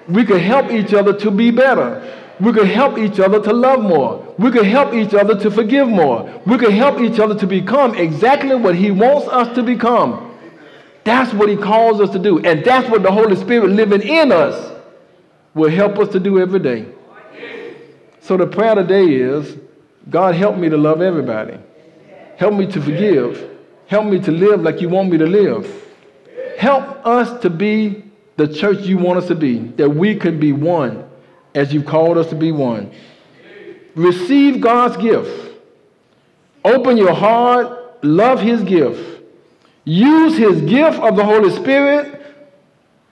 We 0.09 0.25
could 0.25 0.41
help 0.41 0.71
each 0.71 0.93
other 0.93 1.13
to 1.19 1.31
be 1.31 1.51
better. 1.51 2.03
We 2.41 2.53
could 2.53 2.69
help 2.69 2.99
each 2.99 3.21
other 3.21 3.41
to 3.43 3.53
love 3.53 3.83
more. 3.83 4.35
We 4.39 4.51
could 4.51 4.67
help 4.67 4.95
each 4.95 5.15
other 5.15 5.39
to 5.39 5.51
forgive 5.51 5.89
more. 5.89 6.41
We 6.47 6.57
could 6.59 6.73
help 6.73 7.01
each 7.01 7.19
other 7.19 7.35
to 7.37 7.47
become 7.47 7.97
exactly 7.97 8.57
what 8.57 8.75
he 8.75 8.91
wants 8.91 9.29
us 9.29 9.55
to 9.55 9.63
become. 9.63 10.37
That's 11.05 11.33
what 11.33 11.49
he 11.49 11.57
calls 11.57 12.01
us 12.01 12.11
to 12.11 12.19
do. 12.19 12.39
And 12.45 12.65
that's 12.65 12.89
what 12.89 13.03
the 13.03 13.13
Holy 13.13 13.37
Spirit 13.37 13.71
living 13.71 14.03
in 14.03 14.33
us 14.33 14.73
will 15.55 15.71
help 15.71 15.99
us 15.99 16.09
to 16.11 16.21
do 16.21 16.41
every 16.41 16.61
day. 16.61 16.87
So 18.21 18.37
the 18.37 18.47
prayer 18.47 18.75
today 18.75 19.07
is 19.07 19.57
God, 20.11 20.35
help 20.35 20.57
me 20.57 20.69
to 20.69 20.77
love 20.77 21.03
everybody. 21.03 21.59
Help 22.37 22.55
me 22.55 22.67
to 22.67 22.81
forgive. 22.81 23.58
Help 23.89 24.05
me 24.05 24.21
to 24.21 24.31
live 24.31 24.61
like 24.61 24.83
you 24.83 24.89
want 24.91 25.11
me 25.11 25.17
to 25.17 25.27
live. 25.27 25.67
Help 26.59 27.07
us 27.07 27.41
to 27.41 27.49
be 27.49 28.05
the 28.37 28.47
church 28.47 28.81
you 28.81 28.99
want 28.99 29.19
us 29.19 29.27
to 29.29 29.35
be, 29.35 29.61
that 29.77 29.89
we 29.89 30.15
can 30.15 30.39
be 30.39 30.53
one 30.53 31.09
as 31.55 31.73
you've 31.73 31.87
called 31.87 32.19
us 32.19 32.29
to 32.29 32.35
be 32.35 32.53
one. 32.53 32.93
Receive 33.95 34.61
God's 34.61 34.99
gift. 34.99 35.55
Open 36.67 36.99
your 36.99 37.15
heart, 37.15 38.05
love 38.05 38.41
his 38.43 38.63
gift. 38.63 39.23
Use 39.87 40.37
his 40.37 40.61
gift 40.61 40.99
of 40.99 41.17
the 41.17 41.25
Holy 41.25 41.51
Spirit 41.51 42.21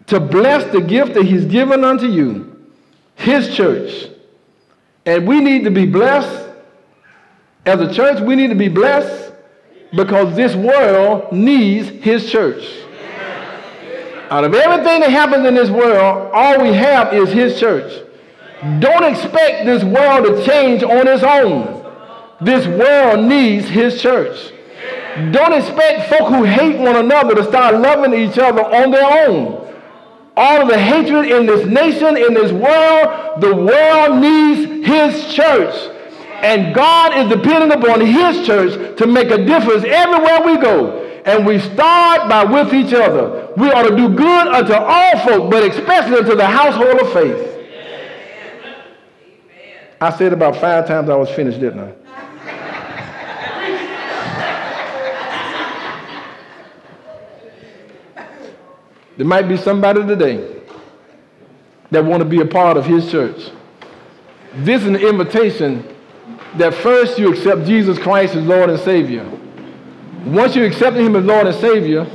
to 0.09 0.21
bless 0.21 0.71
the 0.73 0.81
gift 0.83 1.15
that 1.15 1.25
he's 1.25 1.47
given 1.47 1.85
unto 1.85 2.07
you, 2.07 2.71
his 3.15 3.57
church. 3.57 4.11
And 5.07 5.27
we 5.27 5.41
need 5.41 5.65
to 5.65 5.71
be 5.71 5.87
blessed. 5.87 6.51
As 7.65 7.81
a 7.81 7.95
church, 7.95 8.21
we 8.21 8.37
need 8.37 8.49
to 8.49 8.55
be 8.55 8.69
blessed 8.69 9.26
because 9.95 10.35
this 10.37 10.55
world 10.55 11.33
needs 11.33 11.89
his 11.89 12.31
church. 12.31 12.65
Out 14.31 14.45
of 14.45 14.55
everything 14.55 15.01
that 15.01 15.11
happens 15.11 15.47
in 15.47 15.55
this 15.55 15.71
world, 15.71 16.31
all 16.33 16.61
we 16.61 16.73
have 16.73 17.15
is 17.15 17.31
his 17.31 17.61
church. 17.61 18.03
Don't 18.81 19.05
expect 19.05 19.67
this 19.67 19.85
world 19.85 20.25
to 20.25 20.45
change 20.45 20.83
on 20.83 21.07
its 21.07 21.23
own. 21.23 21.85
This 22.41 22.67
world 22.67 23.27
needs 23.29 23.69
his 23.69 24.03
church. 24.03 24.53
Don't 25.31 25.53
expect 25.53 26.11
folk 26.11 26.29
who 26.29 26.43
hate 26.43 26.79
one 26.79 26.97
another 26.97 27.35
to 27.37 27.45
start 27.45 27.77
loving 27.77 28.15
each 28.15 28.39
other 28.39 28.63
on 28.63 28.91
their 28.91 29.29
own. 29.29 29.63
All 30.37 30.63
of 30.63 30.69
the 30.69 30.79
hatred 30.79 31.27
in 31.31 31.47
this 31.47 31.67
nation, 31.67 32.17
in 32.17 32.35
this 32.35 32.53
world, 32.53 33.41
the 33.41 33.55
world 33.55 34.21
needs 34.21 34.87
his 34.87 35.33
church. 35.33 35.96
And 36.43 36.75
God 36.75 37.17
is 37.17 37.29
depending 37.29 37.73
upon 37.73 38.01
his 38.01 38.47
church 38.47 38.99
to 38.99 39.07
make 39.07 39.31
a 39.31 39.45
difference 39.45 39.85
everywhere 39.85 40.43
we 40.45 40.59
go. 40.59 41.03
And 41.25 41.45
we 41.47 41.59
start 41.59 42.29
by 42.29 42.45
with 42.45 42.73
each 42.73 42.93
other. 42.93 43.53
We 43.57 43.71
ought 43.71 43.83
to 43.83 43.97
do 43.97 44.09
good 44.11 44.47
unto 44.49 44.75
all 44.75 45.19
folk, 45.21 45.51
but 45.51 45.65
especially 45.65 46.19
unto 46.19 46.37
the 46.37 46.47
household 46.47 47.01
of 47.01 47.13
faith. 47.13 47.53
I 50.01 50.17
said 50.17 50.33
about 50.33 50.57
five 50.57 50.87
times 50.87 51.09
I 51.09 51.17
was 51.17 51.31
finished, 51.31 51.59
didn't 51.59 51.81
I? 51.81 51.93
There 59.17 59.27
might 59.27 59.49
be 59.49 59.57
somebody 59.57 60.07
today 60.07 60.61
that 61.91 62.05
want 62.05 62.23
to 62.23 62.29
be 62.29 62.41
a 62.43 62.45
part 62.45 62.77
of 62.77 62.85
his 62.85 63.11
church. 63.11 63.51
This 64.57 64.83
is 64.83 64.89
an 64.89 64.97
invitation 64.97 65.96
that 66.59 66.75
first 66.75 67.19
you 67.19 67.33
accept 67.33 67.65
Jesus 67.65 67.99
Christ 67.99 68.35
as 68.35 68.45
Lord 68.45 68.71
and 68.71 68.81
Savior. 68.81 69.25
Once 70.25 70.57
you 70.57 70.65
accept 70.65 70.97
him 70.97 71.15
as 71.17 71.25
Lord 71.25 71.47
and 71.47 71.57
Savior, 71.57 72.07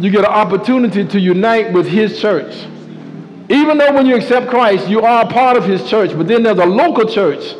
you 0.00 0.10
get 0.10 0.20
an 0.20 0.26
opportunity 0.26 1.04
to 1.06 1.20
unite 1.20 1.72
with 1.72 1.86
his 1.86 2.20
church. 2.20 2.66
Even 3.48 3.78
though 3.78 3.92
when 3.92 4.06
you 4.06 4.16
accept 4.16 4.48
Christ, 4.48 4.88
you 4.88 5.02
are 5.02 5.24
a 5.24 5.28
part 5.28 5.56
of 5.56 5.64
his 5.64 5.88
church, 5.88 6.16
but 6.16 6.26
then 6.26 6.42
there's 6.42 6.58
a 6.58 6.66
local 6.66 7.08
church 7.08 7.54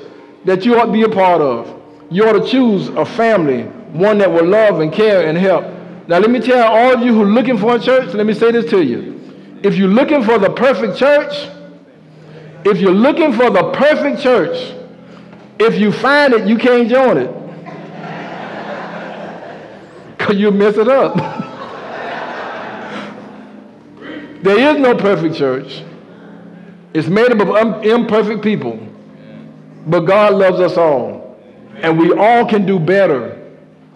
that 0.44 0.64
you 0.64 0.78
ought 0.78 0.86
to 0.86 0.92
be 0.92 1.02
a 1.02 1.08
part 1.08 1.40
of. 1.40 1.80
You 2.10 2.24
ought 2.24 2.44
to 2.44 2.48
choose 2.48 2.88
a 2.88 3.04
family, 3.04 3.64
one 3.92 4.18
that 4.18 4.32
will 4.32 4.46
love 4.46 4.80
and 4.80 4.92
care 4.92 5.26
and 5.26 5.36
help. 5.36 5.64
Now, 6.08 6.18
let 6.18 6.30
me 6.30 6.40
tell 6.40 6.66
all 6.66 6.94
of 6.94 7.02
you 7.02 7.12
who 7.12 7.22
are 7.22 7.26
looking 7.26 7.58
for 7.58 7.76
a 7.76 7.78
church, 7.78 8.14
let 8.14 8.26
me 8.26 8.34
say 8.34 8.50
this 8.50 8.68
to 8.70 8.82
you. 8.82 9.20
If 9.62 9.76
you're 9.76 9.88
looking 9.88 10.24
for 10.24 10.38
the 10.38 10.50
perfect 10.50 10.96
church, 10.96 11.50
if 12.64 12.78
you're 12.78 12.90
looking 12.90 13.32
for 13.32 13.50
the 13.50 13.70
perfect 13.72 14.20
church, 14.22 14.74
if 15.60 15.78
you 15.78 15.92
find 15.92 16.32
it, 16.32 16.46
you 16.46 16.56
can't 16.56 16.88
join 16.88 17.18
it. 17.18 17.30
Because 20.16 20.36
you 20.36 20.50
mess 20.50 20.76
it 20.76 20.86
up. 20.86 21.16
there 24.42 24.74
is 24.74 24.78
no 24.78 24.94
perfect 24.94 25.34
church. 25.34 25.82
It's 26.92 27.08
made 27.08 27.32
up 27.32 27.40
of 27.40 27.50
um, 27.50 27.82
imperfect 27.82 28.42
people. 28.42 28.78
But 29.86 30.00
God 30.00 30.34
loves 30.34 30.60
us 30.60 30.76
all. 30.76 31.40
And 31.76 31.98
we 31.98 32.12
all 32.12 32.46
can 32.46 32.66
do 32.66 32.78
better 32.78 33.50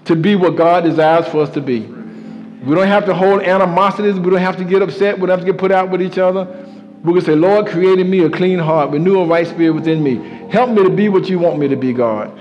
to 0.07 0.17
be 0.17 0.35
what 0.35 0.57
God 0.57 0.85
desires 0.85 1.29
for 1.29 1.43
us 1.43 1.51
to 1.51 1.61
be. 1.61 1.81
We 1.81 2.75
don't 2.75 2.89
have 2.89 3.05
to 3.07 3.15
hold 3.15 3.43
animosities. 3.43 4.19
We 4.19 4.31
don't 4.31 4.41
have 4.41 4.57
to 4.57 4.65
get 4.65 4.81
upset. 4.81 5.17
We 5.17 5.27
don't 5.27 5.39
have 5.39 5.41
to 5.41 5.53
get 5.53 5.59
put 5.59 5.71
out 5.71 5.91
with 5.91 6.01
each 6.01 6.17
other. 6.17 6.64
We 7.05 7.13
can 7.13 7.23
say, 7.23 7.35
Lord, 7.35 7.67
create 7.67 7.99
in 7.99 8.11
me 8.11 8.25
a 8.25 8.31
clean 8.31 8.59
heart, 8.59 8.91
renew 8.91 9.21
a 9.21 9.27
right 9.27 9.47
spirit 9.47 9.73
within 9.73 10.03
me. 10.03 10.17
Help 10.51 10.71
me 10.71 10.83
to 10.83 10.91
be 10.91 11.09
what 11.09 11.29
you 11.29 11.39
want 11.39 11.59
me 11.59 11.69
to 11.69 11.77
be, 11.77 11.93
God. 11.93 12.37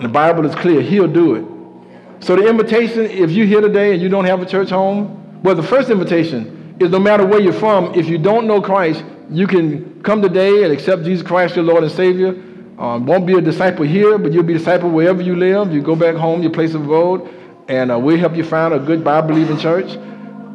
The 0.00 0.08
Bible 0.08 0.46
is 0.46 0.54
clear. 0.54 0.80
He'll 0.80 1.06
do 1.06 1.34
it. 1.34 2.24
So 2.24 2.36
the 2.36 2.48
invitation, 2.48 3.02
if 3.02 3.30
you're 3.30 3.46
here 3.46 3.60
today 3.60 3.92
and 3.92 4.02
you 4.02 4.08
don't 4.08 4.24
have 4.24 4.40
a 4.40 4.46
church 4.46 4.70
home, 4.70 5.42
well, 5.42 5.54
the 5.54 5.62
first 5.62 5.90
invitation 5.90 6.76
is 6.80 6.90
no 6.90 6.98
matter 6.98 7.26
where 7.26 7.40
you're 7.40 7.52
from, 7.52 7.94
if 7.94 8.06
you 8.06 8.18
don't 8.18 8.46
know 8.46 8.60
Christ, 8.62 9.04
you 9.30 9.46
can 9.46 10.02
come 10.02 10.22
today 10.22 10.64
and 10.64 10.72
accept 10.72 11.04
Jesus 11.04 11.26
Christ, 11.26 11.56
your 11.56 11.64
Lord 11.64 11.84
and 11.84 11.92
Savior. 11.92 12.30
Um, 12.78 13.06
won't 13.06 13.26
be 13.26 13.34
a 13.34 13.40
disciple 13.40 13.84
here, 13.84 14.18
but 14.18 14.32
you'll 14.32 14.42
be 14.42 14.54
a 14.54 14.58
disciple 14.58 14.90
wherever 14.90 15.22
you 15.22 15.36
live. 15.36 15.72
You 15.72 15.82
go 15.82 15.94
back 15.94 16.16
home, 16.16 16.42
your 16.42 16.52
place 16.52 16.74
of 16.74 16.84
abode 16.84 17.28
and 17.68 17.92
uh, 17.92 17.98
we'll 17.98 18.18
help 18.18 18.36
you 18.36 18.44
find 18.44 18.74
a 18.74 18.78
good 18.78 19.04
Bible-believing 19.04 19.58
church. 19.58 19.96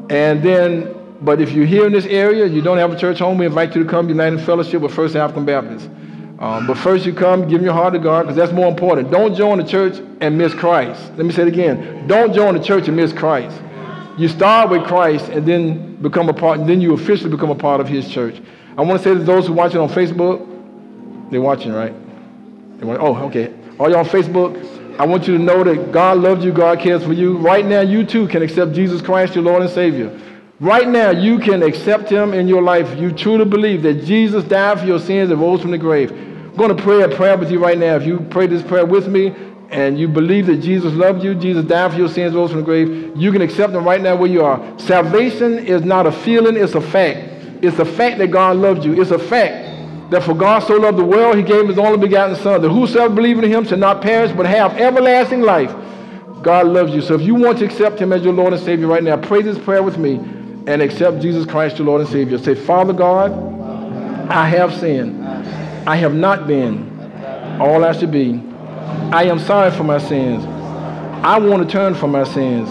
And 0.09 0.43
then, 0.43 0.93
but 1.22 1.41
if 1.41 1.51
you're 1.51 1.65
here 1.65 1.86
in 1.86 1.93
this 1.93 2.05
area, 2.05 2.45
you 2.45 2.61
don't 2.61 2.78
have 2.78 2.91
a 2.91 2.97
church 2.97 3.20
home, 3.20 3.38
we 3.38 3.45
invite 3.45 3.76
you 3.76 3.84
to 3.84 3.89
come 3.89 4.09
United 4.09 4.41
Fellowship 4.41 4.82
with 4.82 4.93
First 4.93 5.15
African 5.15 5.45
Baptist. 5.45 5.89
Um, 6.39 6.68
but 6.68 6.78
first 6.78 7.05
you 7.05 7.13
come, 7.13 7.47
give 7.47 7.63
your 7.63 7.74
heart 7.74 7.93
to 7.93 7.99
God, 7.99 8.24
because 8.24 8.36
that's 8.36 8.51
more 8.51 8.68
important. 8.68 9.09
Don't 9.09 9.36
join 9.36 9.57
the 9.57 9.63
church 9.63 9.99
and 10.22 10.38
miss 10.38 10.53
Christ. 10.53 11.01
Let 11.15 11.26
me 11.26 11.32
say 11.32 11.41
it 11.43 11.47
again. 11.47 12.07
Don't 12.07 12.34
join 12.34 12.53
the 12.53 12.63
church 12.63 12.88
and 12.88 12.95
miss 12.95 13.11
Christ. 13.11 13.59
You 14.18 14.28
start 14.28 14.70
with 14.70 14.84
Christ 14.86 15.30
and 15.30 15.47
then 15.47 15.95
become 15.95 16.30
a 16.30 16.34
part, 16.34 16.59
and 16.59 16.70
then 16.70 16.80
you 16.80 16.93
officially 16.93 17.32
become 17.32 17.49
a 17.49 17.55
part 17.55 17.82
of 17.82 17.88
his 17.88 18.07
church. 18.09 18.39
I 18.78 18.82
want 18.82 19.01
to 19.01 19.03
say 19.03 19.13
to 19.15 19.24
those 19.24 19.47
who 19.47 19.53
are 19.53 19.55
watching 19.55 19.80
on 19.80 19.89
Facebook, 19.89 20.45
they're 21.32 21.41
watching, 21.41 21.72
right? 21.74 21.93
They 22.80 22.86
want, 22.86 23.01
oh, 23.01 23.15
okay. 23.28 23.53
All 23.80 23.89
y'all 23.89 23.99
on 23.99 24.05
Facebook, 24.05 24.99
I 24.99 25.05
want 25.05 25.28
you 25.28 25.38
to 25.38 25.43
know 25.43 25.63
that 25.63 25.91
God 25.91 26.20
loves 26.20 26.45
you, 26.45 26.51
God 26.51 26.80
cares 26.80 27.03
for 27.03 27.13
you. 27.13 27.38
Right 27.38 27.65
now, 27.65 27.82
you 27.82 28.05
too 28.05 28.28
can 28.28 28.43
accept 28.43 28.74
Jesus 28.74 29.01
Christ, 29.01 29.34
your 29.34 29.43
Lord 29.43 29.63
and 29.63 29.72
Savior. 29.72 30.09
Right 30.60 30.88
now, 30.88 31.12
you 31.12 31.38
can 31.38 31.62
accept 31.62 32.10
Him 32.10 32.34
in 32.34 32.47
your 32.47 32.64
life. 32.64 32.97
You 32.97 33.12
truly 33.12 33.45
believe 33.45 33.84
that 33.84 34.05
Jesus 34.05 34.43
died 34.43 34.80
for 34.80 34.88
your 34.88 34.97
sins 34.97 35.30
and 35.30 35.39
rose 35.39 35.62
from 35.62 35.70
the 35.70 35.78
grave. 35.78 36.10
I'm 36.10 36.55
going 36.55 36.76
to 36.76 36.82
pray 36.82 37.03
a 37.03 37.10
prayer 37.10 37.38
with 37.38 37.51
you 37.51 37.60
right 37.60 37.78
now. 37.78 37.95
If 37.95 38.08
you 38.08 38.22
pray 38.32 38.47
this 38.47 38.64
prayer 38.64 38.84
with 38.84 39.08
me 39.08 39.36
and 39.70 39.99
you 39.99 40.08
believe 40.08 40.47
that 40.47 40.58
Jesus 40.58 40.93
loved 40.93 41.24
you, 41.24 41.36
Jesus 41.36 41.64
died 41.64 41.91
for 41.91 41.99
your 41.99 42.10
sins, 42.10 42.34
rose 42.34 42.49
from 42.49 42.62
the 42.62 42.66
grave, 42.66 43.16
you 43.16 43.32
can 43.32 43.43
accept 43.43 43.72
Him 43.72 43.86
right 43.86 44.01
now 44.01 44.16
where 44.16 44.32
you 44.32 44.43
are. 44.43 44.80
Salvation 44.80 45.60
is 45.60 45.84
not 45.84 46.08
a 46.08 46.12
feeling, 46.12 46.55
it's 46.55 46.74
a 46.74 46.82
fact. 46.82 47.20
It's 47.64 47.78
a 47.78 47.86
fact 47.86 48.18
that 48.18 48.32
God 48.32 48.58
loved 48.58 48.84
you. 48.84 48.99
It's 48.99 49.12
a 49.12 49.20
fact 49.20 50.10
that 50.10 50.24
for 50.24 50.34
God 50.34 50.64
so 50.64 50.76
loved 50.78 50.97
the 50.97 51.05
world, 51.05 51.38
he 51.38 51.43
gave 51.43 51.68
his 51.68 51.78
only 51.78 51.99
begotten 51.99 52.36
Son, 52.36 52.64
that 52.64 52.70
whosoever 52.70 53.14
believes 53.14 53.43
in 53.43 53.51
him 53.51 53.64
shall 53.64 53.78
not 53.78 54.01
perish, 54.01 54.32
but 54.32 54.47
have 54.47 54.76
everlasting 54.78 55.41
life. 55.41 55.72
God 56.41 56.66
loves 56.66 56.95
you. 56.95 57.01
So 57.01 57.14
if 57.14 57.22
you 57.22 57.36
want 57.36 57.60
to 57.60 57.66
accept 57.66 57.99
him 57.99 58.12
as 58.12 58.24
your 58.24 58.34
Lord 58.34 58.53
and 58.53 58.64
Savior 58.64 58.88
right 58.88 59.03
now, 59.03 59.18
pray 59.18 59.43
this 59.43 59.60
prayer 59.60 59.84
with 59.84 59.99
me 59.99 60.36
and 60.68 60.82
accept 60.82 61.22
Jesus 61.22 61.45
Christ, 61.45 61.78
your 61.78 61.88
Lord 61.88 62.01
and 62.01 62.09
Savior. 62.09 62.38
Say, 62.38 62.53
Father 62.53 62.91
God, 62.91 63.32
I 64.30 64.49
have 64.49 64.74
sinned. 64.74 65.26
I 65.88 65.95
have 65.95 66.13
not 66.13 66.45
been 66.45 66.93
all 67.61 67.86
I 67.86 67.93
should 67.93 68.11
be. 68.11 68.43
I 69.13 69.24
am 69.24 69.39
sorry 69.39 69.72
for 69.72 69.84
my 69.84 69.97
sins. 69.97 70.45
I 71.24 71.39
want 71.39 71.63
to 71.63 71.72
turn 71.72 71.95
from 71.95 72.11
my 72.11 72.26
sins. 72.26 72.70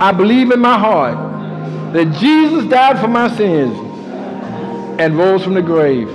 I 0.00 0.12
believe 0.12 0.50
in 0.50 0.60
my 0.60 0.78
heart 0.78 1.92
that 1.92 2.10
Jesus 2.18 2.64
died 2.70 2.98
for 2.98 3.08
my 3.08 3.28
sins 3.36 3.78
and 4.98 5.18
rose 5.18 5.44
from 5.44 5.52
the 5.52 5.62
grave. 5.62 6.08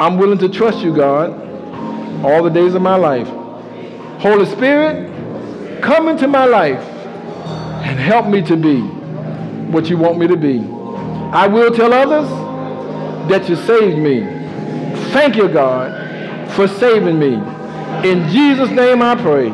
I'm 0.00 0.16
willing 0.16 0.38
to 0.38 0.48
trust 0.48 0.78
you, 0.78 0.96
God, 0.96 1.30
all 2.24 2.42
the 2.42 2.50
days 2.50 2.74
of 2.74 2.80
my 2.80 2.96
life. 2.96 3.28
Holy 4.22 4.46
Spirit, 4.46 5.82
come 5.82 6.08
into 6.08 6.26
my 6.26 6.46
life 6.46 6.80
and 7.84 7.98
help 7.98 8.26
me 8.26 8.40
to 8.42 8.56
be 8.56 9.01
what 9.72 9.88
you 9.88 9.96
want 9.96 10.18
me 10.18 10.26
to 10.26 10.36
be. 10.36 10.60
I 11.32 11.46
will 11.46 11.70
tell 11.70 11.92
others 11.92 12.28
that 13.28 13.48
you 13.48 13.56
saved 13.56 13.98
me. 13.98 14.20
Thank 15.12 15.36
you, 15.36 15.48
God, 15.48 16.50
for 16.52 16.68
saving 16.68 17.18
me. 17.18 17.34
In 18.08 18.28
Jesus' 18.30 18.70
name 18.70 19.02
I 19.02 19.14
pray. 19.14 19.48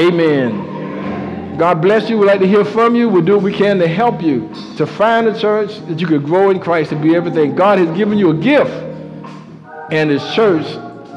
Amen. 0.00 1.56
God 1.58 1.82
bless 1.82 2.08
you. 2.08 2.18
We'd 2.18 2.26
like 2.26 2.40
to 2.40 2.48
hear 2.48 2.64
from 2.64 2.94
you. 2.96 3.08
We'll 3.08 3.24
do 3.24 3.34
what 3.34 3.42
we 3.42 3.52
can 3.52 3.78
to 3.78 3.86
help 3.86 4.22
you 4.22 4.50
to 4.78 4.86
find 4.86 5.26
a 5.26 5.38
church 5.38 5.78
that 5.86 6.00
you 6.00 6.06
could 6.06 6.24
grow 6.24 6.50
in 6.50 6.58
Christ 6.58 6.92
and 6.92 7.02
be 7.02 7.14
everything. 7.14 7.54
God 7.54 7.78
has 7.78 7.94
given 7.96 8.18
you 8.18 8.30
a 8.30 8.34
gift 8.34 8.70
and 9.92 10.10
his 10.10 10.22
church 10.34 10.64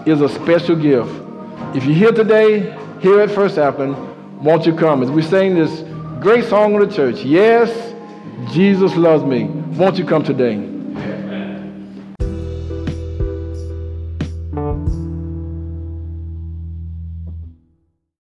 is 0.06 0.22
a 0.22 0.28
special 0.28 0.76
gift. 0.76 1.10
If 1.74 1.86
you're 1.86 1.96
here 1.96 2.12
today, 2.12 2.78
here 3.00 3.22
at 3.22 3.32
First 3.32 3.58
African, 3.58 4.44
won't 4.44 4.66
you 4.66 4.76
come? 4.76 5.02
As 5.02 5.10
we 5.10 5.22
sing 5.22 5.56
this 5.56 5.82
great 6.22 6.46
song 6.46 6.76
of 6.76 6.90
the 6.90 6.94
church, 6.94 7.24
Yes, 7.24 7.95
Jesus 8.52 8.96
loves 8.96 9.24
me. 9.24 9.46
Won't 9.46 9.98
you 9.98 10.06
come 10.06 10.24
today? 10.24 10.75